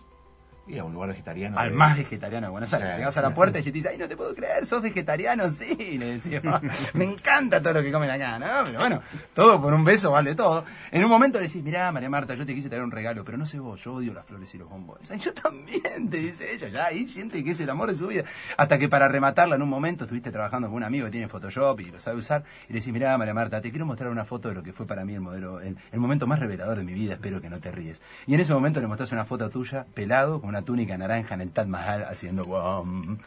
Y 0.67 0.79
a 0.79 0.85
un 0.85 0.93
lugar 0.95 1.09
vegetariano. 1.11 1.59
Al 1.59 1.71
de- 1.71 1.75
más 1.75 1.97
vegetariano 1.97 2.47
de 2.47 2.51
Buenos 2.53 2.73
Aires. 2.73 2.91
Sí. 2.93 2.97
Llegás 2.99 3.17
a 3.19 3.23
la 3.23 3.35
puerta 3.35 3.59
y 3.59 3.63
te 3.65 3.73
dice, 3.73 3.89
ay, 3.89 3.99
no 3.99 4.07
te 4.07 4.17
puedo 4.17 4.33
creer, 4.35 4.65
sos 4.65 4.81
vegetariano, 4.81 5.49
sí. 5.59 5.99
Le 5.99 6.19
decimos, 6.19 6.61
me 6.95 7.05
encanta 7.05 7.61
todo 7.61 7.75
lo 7.75 7.83
que 7.83 7.91
comen 7.91 8.11
acá, 8.11 8.39
¿no? 8.39 8.47
Pero 8.65 8.79
bueno, 8.79 9.03
todo 9.35 9.61
por 9.61 9.75
un 9.75 9.85
beso 9.85 10.13
vale 10.13 10.35
todo. 10.37 10.65
En 10.93 11.03
un 11.03 11.11
momento 11.11 11.39
le 11.41 11.47
decís, 11.49 11.63
mirá, 11.65 11.91
María 11.91 12.09
Marta, 12.09 12.35
yo 12.35 12.47
te 12.47 12.55
quise 12.55 12.69
traer 12.69 12.85
un 12.85 12.93
regalo, 12.93 13.25
pero 13.25 13.37
no 13.39 13.45
sé 13.45 13.59
vos, 13.59 13.81
yo 13.83 13.95
odio 13.95 14.15
las 14.15 14.25
flores 14.25 14.55
y 14.55 14.59
los 14.59 14.69
bombones. 14.69 15.11
Ay, 15.11 15.19
yo 15.25 15.35
también, 15.35 16.09
te 16.09 16.19
dice 16.19 16.53
ella, 16.55 16.69
ya 16.69 16.87
ahí 16.87 17.09
siente 17.09 17.43
que 17.43 17.51
es 17.51 17.61
el 17.61 17.69
amor 17.69 17.91
de 17.91 17.97
su 17.99 18.07
vida. 18.07 18.23
Hasta 18.57 18.79
que 18.79 18.89
para 18.89 19.09
rematarla 19.09 19.57
en 19.57 19.63
un 19.63 19.69
momento 19.69 20.05
estuviste 20.05 20.31
trabajando 20.31 20.69
con 20.69 20.77
un 20.77 20.85
amigo 20.85 21.07
que 21.07 21.11
tiene 21.11 21.27
Photoshop 21.29 21.81
y 21.81 21.85
lo 21.87 21.99
sabe 22.01 22.19
usar, 22.19 22.45
y 22.69 22.73
le 22.73 22.79
decís, 22.79 22.93
mirá, 22.93 23.19
María 23.19 23.35
Marta, 23.35 23.61
te 23.61 23.71
quiero 23.71 23.85
mostrar 23.85 24.11
una 24.11 24.25
foto 24.25 24.49
de 24.49 24.55
lo 24.55 24.63
que 24.63 24.73
fue 24.73 24.87
para 24.87 25.05
mí 25.05 25.15
el 25.15 25.21
modelo, 25.21 25.61
el, 25.61 25.77
el 25.91 25.99
momento 26.01 26.29
más 26.29 26.39
revelador 26.39 26.79
de 26.79 26.85
mi 26.85 26.93
vida, 26.95 27.15
espero 27.15 27.41
que 27.41 27.51
no 27.51 27.59
te 27.61 27.73
ríes. 27.73 28.01
Y 28.29 28.35
en 28.35 28.41
ese 28.41 28.55
momento 28.55 28.81
le 28.81 28.87
mostrás 28.87 29.11
una 29.11 29.25
foto 29.25 29.51
tuya, 29.51 29.87
pelado, 29.93 30.41
con 30.41 30.52
una 30.53 30.63
túnica 30.63 30.99
naranja 30.99 31.35
en 31.35 31.41
el 31.41 31.51
Taj 31.51 31.67
Mahal, 31.67 32.05
haciendo 32.05 32.43
guam. 32.43 33.19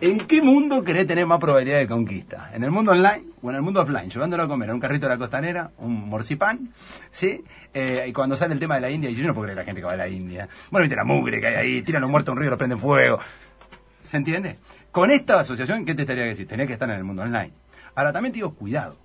¿En 0.00 0.18
qué 0.18 0.42
mundo 0.42 0.82
querés 0.82 1.06
tener 1.06 1.26
más 1.26 1.38
probabilidad 1.38 1.78
de 1.78 1.86
conquista? 1.86 2.50
¿En 2.52 2.64
el 2.64 2.72
mundo 2.72 2.90
online 2.90 3.22
o 3.40 3.50
en 3.50 3.56
el 3.56 3.62
mundo 3.62 3.80
offline? 3.80 4.10
Llevándolo 4.10 4.42
a 4.42 4.48
comer 4.48 4.70
a 4.70 4.74
un 4.74 4.80
carrito 4.80 5.06
de 5.06 5.14
la 5.14 5.18
costanera, 5.18 5.70
un 5.78 6.08
morcipán, 6.08 6.70
¿sí? 7.12 7.44
Eh, 7.72 8.04
y 8.08 8.12
cuando 8.12 8.36
sale 8.36 8.54
el 8.54 8.60
tema 8.60 8.74
de 8.74 8.80
la 8.80 8.90
India, 8.90 9.10
y 9.10 9.14
yo 9.14 9.26
no 9.28 9.32
puedo 9.34 9.44
creer 9.44 9.58
la 9.58 9.64
gente 9.64 9.80
que 9.80 9.86
va 9.86 9.92
a 9.92 9.96
la 9.96 10.08
India. 10.08 10.48
Bueno, 10.72 10.82
viste 10.82 10.96
la 10.96 11.04
mugre 11.04 11.40
que 11.40 11.46
hay 11.46 11.54
ahí, 11.54 11.82
tiran 11.82 12.02
los 12.02 12.10
muertos 12.10 12.32
a 12.32 12.32
un 12.32 12.38
río, 12.38 12.50
lo 12.50 12.58
prenden 12.58 12.80
fuego. 12.80 13.20
¿Se 14.02 14.16
entiende? 14.16 14.58
Con 14.90 15.10
esta 15.12 15.38
asociación, 15.38 15.84
¿qué 15.84 15.94
te 15.94 16.02
estaría 16.02 16.24
que 16.24 16.30
decir? 16.30 16.48
Tenés 16.48 16.66
que 16.66 16.72
estar 16.72 16.90
en 16.90 16.96
el 16.96 17.04
mundo 17.04 17.22
online. 17.22 17.52
Ahora, 17.94 18.12
también 18.12 18.32
te 18.32 18.36
digo, 18.38 18.54
cuidado. 18.54 18.96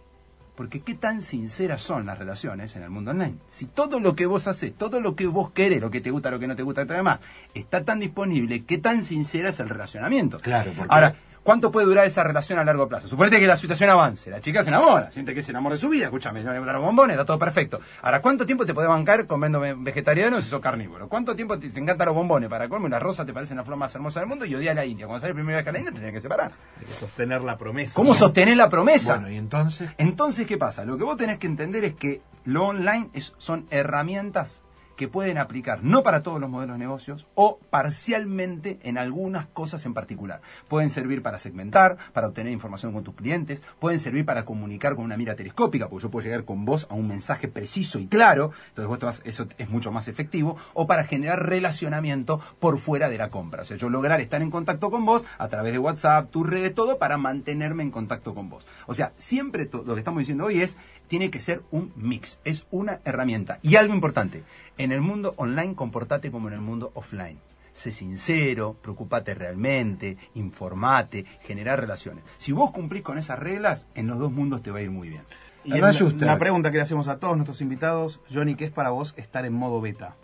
Porque 0.56 0.82
qué 0.82 0.94
tan 0.94 1.22
sinceras 1.24 1.82
son 1.82 2.06
las 2.06 2.20
relaciones 2.20 2.76
en 2.76 2.84
el 2.84 2.90
mundo 2.92 3.12
online. 3.12 3.36
Si 3.48 3.66
todo 3.66 4.00
lo 4.00 4.16
que 4.16 4.28
vos 4.28 4.48
haces, 4.48 4.74
todo 4.76 5.02
lo 5.02 5.16
que 5.16 5.26
vos 5.26 5.52
querés, 5.52 5.82
lo 5.82 5.90
que 5.90 6.00
te 6.00 6.12
gusta, 6.12 6.30
lo 6.30 6.38
que 6.40 6.48
no 6.48 6.56
te 6.56 6.62
gusta, 6.64 6.86
lo 6.86 6.94
demás, 6.94 7.20
está 7.56 7.84
tan 7.84 8.00
disponible, 8.00 8.64
qué 8.64 8.78
tan 8.78 9.04
sincera 9.04 9.50
es 9.50 9.60
el 9.60 9.70
relacionamiento. 9.70 10.38
Claro, 10.38 10.72
porque- 10.78 10.94
Ahora, 10.94 11.16
¿cuánto 11.44 11.72
puede 11.72 11.86
durar 11.86 12.06
esa 12.06 12.24
relación 12.24 12.58
a 12.60 12.64
largo 12.64 12.88
plazo? 12.88 13.08
Suponete 13.08 13.40
que 13.40 13.48
la 13.48 13.56
situación 13.56 13.90
avance, 13.90 14.30
la 14.32 14.42
chica 14.42 14.64
se 14.64 14.70
enamora, 14.70 15.12
siente 15.12 15.34
que 15.34 15.42
es 15.42 15.50
el 15.50 15.56
amor 15.56 15.74
de 15.74 15.78
su 15.78 15.90
vida, 15.90 16.06
escúchame, 16.06 16.42
no 16.44 16.52
le 16.54 16.60
gustan 16.60 16.76
los 16.76 16.84
bombones, 16.86 17.14
está 17.16 17.26
todo 17.26 17.38
perfecto. 17.40 17.80
Ahora, 18.02 18.22
¿cuánto 18.22 18.46
tiempo 18.46 18.66
te 18.66 18.74
puede 18.74 18.88
bancar 18.88 19.28
comiendo 19.28 19.60
ve- 19.60 19.76
vegetariano 19.78 20.42
si 20.42 20.50
sos 20.50 20.62
carnívoro? 20.62 21.08
¿Cuánto 21.10 21.36
tiempo 21.36 21.60
te, 21.60 21.70
te 21.70 21.80
encantan 21.80 22.08
los 22.08 22.16
bombones? 22.16 22.50
Para 22.50 22.68
comer 22.70 22.86
una 22.86 23.00
rosa 23.00 23.26
te 23.26 23.34
parece 23.34 23.54
la 23.56 23.64
flor 23.64 23.78
más 23.78 23.94
hermosa 23.94 24.20
del 24.20 24.30
mundo 24.30 24.46
y 24.46 24.56
odias 24.56 24.76
la 24.76 24.86
India. 24.86 25.06
Cuando 25.06 25.22
sales 25.22 25.36
primera 25.36 25.58
vez 25.60 25.68
a 25.68 25.72
la 25.72 25.78
India 25.80 25.92
te 25.94 26.00
tenés 26.00 26.14
que 26.14 26.22
separar. 26.22 26.52
Hay 26.80 26.86
que 26.86 26.94
sostener 26.94 27.42
la 27.42 27.58
promesa. 27.58 27.94
¿Cómo 27.96 28.14
sostener 28.14 28.58
la 28.58 28.70
promesa? 28.70 29.16
Bueno, 29.16 29.30
y 29.30 29.38
entonces. 29.38 29.90
Entonces, 29.98 30.48
¿qué 30.48 30.58
pasa? 30.58 30.86
Lo 30.86 30.98
que 30.98 31.04
vos 31.04 31.18
tenés 31.18 31.38
que 31.38 31.48
entender 31.48 31.84
es 31.84 31.96
que 31.96 32.22
lo 32.46 32.68
online 32.68 33.10
es- 33.14 33.34
son 33.38 33.68
herramientas 33.70 34.62
que 34.96 35.08
pueden 35.08 35.38
aplicar 35.38 35.84
no 35.84 36.04
para 36.04 36.24
todos 36.24 36.40
los 36.40 36.50
modelos 36.50 36.76
de 36.76 36.80
negocios 36.80 37.28
o 37.36 37.60
parcialmente 37.70 38.80
en 38.84 38.98
algunas 38.98 39.48
cosas 39.48 39.86
en 39.86 39.94
particular. 39.94 40.42
Pueden 40.68 40.90
servir 40.90 41.22
para 41.22 41.40
segmentar, 41.40 41.98
para 42.14 42.28
obtener 42.28 42.52
información 42.52 42.94
con 42.94 43.04
tus 43.04 43.16
clientes, 43.16 43.64
pueden 43.80 44.00
servir 44.00 44.26
para 44.26 44.46
comunicar 44.46 44.96
con 44.96 45.06
una 45.06 45.18
mira 45.18 45.36
telescópica, 45.36 45.88
porque 45.88 46.04
yo 46.04 46.12
puedo 46.12 46.24
llegar 46.26 46.44
con 46.46 46.66
vos 46.66 46.88
a 46.90 46.96
un 46.96 47.08
mensaje 47.08 47.48
preciso 47.48 48.00
y 48.00 48.08
claro, 48.08 48.52
entonces 48.70 48.88
vos 48.88 49.00
vas- 49.00 49.22
eso 49.26 49.48
es 49.58 49.70
mucho 49.70 49.92
más 49.92 50.08
efectivo, 50.08 50.58
o 50.74 50.88
para 50.88 51.06
generar 51.06 51.48
relacionamiento 51.48 52.40
por 52.60 52.80
fuera 52.80 53.10
de 53.10 53.18
la 53.18 53.30
compra. 53.30 53.64
O 53.64 53.66
sea, 53.66 53.78
yo 53.78 53.90
lograr 53.90 54.22
estar 54.22 54.42
en 54.42 54.52
contacto 54.52 54.90
con 54.92 55.06
vos 55.06 55.24
a 55.38 55.48
través 55.48 55.74
de 55.74 55.80
WhatsApp, 55.80 56.30
tus 56.30 56.48
redes, 56.48 56.74
todo, 56.76 56.98
para 56.98 57.18
mantenerme 57.18 57.84
en 57.84 57.92
contacto 57.92 58.34
con 58.34 58.50
vos. 58.50 58.68
O 58.88 58.94
sea, 58.94 59.14
siempre 59.18 59.70
lo 59.72 59.94
que 59.94 60.00
estamos 60.00 60.20
diciendo 60.20 60.46
hoy 60.46 60.62
es, 60.62 60.78
tiene 61.08 61.30
que 61.30 61.42
ser 61.42 61.62
un 61.70 61.92
mix, 61.96 62.40
es 62.44 62.66
una 62.72 63.00
herramienta. 63.06 63.60
Y 63.62 63.76
algo 63.76 63.94
importante, 63.94 64.44
en 64.78 64.92
el 64.92 65.02
mundo 65.02 65.34
online 65.38 65.76
comportate 65.76 66.32
como 66.32 66.48
en 66.48 66.56
el 66.56 66.62
mundo 66.62 66.92
offline. 66.96 67.40
Sé 67.74 67.92
sincero, 67.92 68.76
preocupate 68.82 69.34
realmente, 69.34 70.18
informate, 70.36 71.26
generar 71.42 71.80
relaciones. 71.80 72.24
Si 72.38 72.52
vos 72.52 72.72
cumplís 72.72 73.02
con 73.02 73.18
esas 73.18 73.40
reglas, 73.40 73.88
en 73.96 74.08
los 74.08 74.20
dos 74.20 74.32
mundos 74.32 74.62
te 74.62 74.72
va 74.72 74.80
a 74.80 74.82
ir 74.84 74.92
muy 74.92 75.10
bien. 75.10 75.24
Y 75.64 75.72
la, 75.72 75.92
la 75.92 76.38
pregunta 76.38 76.72
que 76.72 76.78
le 76.78 76.84
hacemos 76.84 77.08
a 77.08 77.20
todos 77.20 77.36
nuestros 77.36 77.62
invitados, 77.62 78.20
Johnny, 78.32 78.56
¿qué 78.56 78.66
es 78.66 78.72
para 78.72 78.90
vos 78.90 79.14
estar 79.18 79.46
en 79.46 79.54
modo 79.54 79.82
beta? 79.82 80.16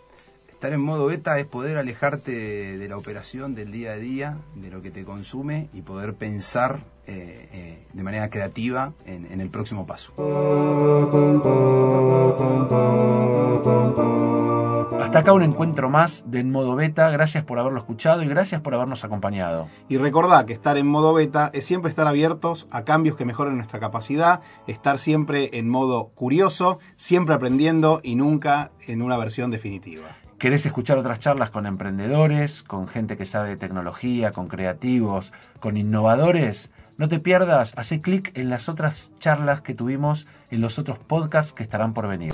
Estar 0.60 0.74
en 0.74 0.82
modo 0.82 1.06
beta 1.06 1.38
es 1.38 1.46
poder 1.46 1.78
alejarte 1.78 2.32
de, 2.32 2.76
de 2.76 2.86
la 2.86 2.98
operación 2.98 3.54
del 3.54 3.72
día 3.72 3.92
a 3.92 3.96
día, 3.96 4.36
de 4.54 4.70
lo 4.70 4.82
que 4.82 4.90
te 4.90 5.06
consume 5.06 5.70
y 5.72 5.80
poder 5.80 6.12
pensar 6.12 6.80
eh, 7.06 7.48
eh, 7.50 7.86
de 7.90 8.02
manera 8.02 8.28
creativa 8.28 8.92
en, 9.06 9.24
en 9.32 9.40
el 9.40 9.48
próximo 9.48 9.86
paso. 9.86 10.12
Hasta 15.00 15.20
acá 15.20 15.32
un 15.32 15.44
encuentro 15.44 15.88
más 15.88 16.24
de 16.26 16.40
En 16.40 16.50
Modo 16.50 16.76
Beta. 16.76 17.08
Gracias 17.08 17.42
por 17.42 17.58
haberlo 17.58 17.78
escuchado 17.78 18.22
y 18.22 18.26
gracias 18.26 18.60
por 18.60 18.74
habernos 18.74 19.02
acompañado. 19.02 19.66
Y 19.88 19.96
recordá 19.96 20.44
que 20.44 20.52
estar 20.52 20.76
en 20.76 20.86
modo 20.86 21.14
beta 21.14 21.50
es 21.54 21.64
siempre 21.64 21.88
estar 21.88 22.06
abiertos 22.06 22.68
a 22.70 22.84
cambios 22.84 23.16
que 23.16 23.24
mejoren 23.24 23.56
nuestra 23.56 23.80
capacidad, 23.80 24.42
estar 24.66 24.98
siempre 24.98 25.56
en 25.58 25.70
modo 25.70 26.08
curioso, 26.08 26.80
siempre 26.96 27.34
aprendiendo 27.34 28.00
y 28.02 28.14
nunca 28.14 28.72
en 28.86 29.00
una 29.00 29.16
versión 29.16 29.50
definitiva. 29.50 30.18
¿Querés 30.40 30.64
escuchar 30.64 30.96
otras 30.96 31.20
charlas 31.20 31.50
con 31.50 31.66
emprendedores, 31.66 32.62
con 32.62 32.88
gente 32.88 33.18
que 33.18 33.26
sabe 33.26 33.50
de 33.50 33.56
tecnología, 33.58 34.30
con 34.30 34.48
creativos, 34.48 35.34
con 35.60 35.76
innovadores? 35.76 36.70
No 36.96 37.10
te 37.10 37.20
pierdas, 37.20 37.74
hace 37.76 38.00
clic 38.00 38.32
en 38.38 38.48
las 38.48 38.70
otras 38.70 39.12
charlas 39.18 39.60
que 39.60 39.74
tuvimos 39.74 40.26
en 40.50 40.62
los 40.62 40.78
otros 40.78 40.98
podcasts 40.98 41.52
que 41.52 41.62
estarán 41.62 41.92
por 41.92 42.08
venir. 42.08 42.32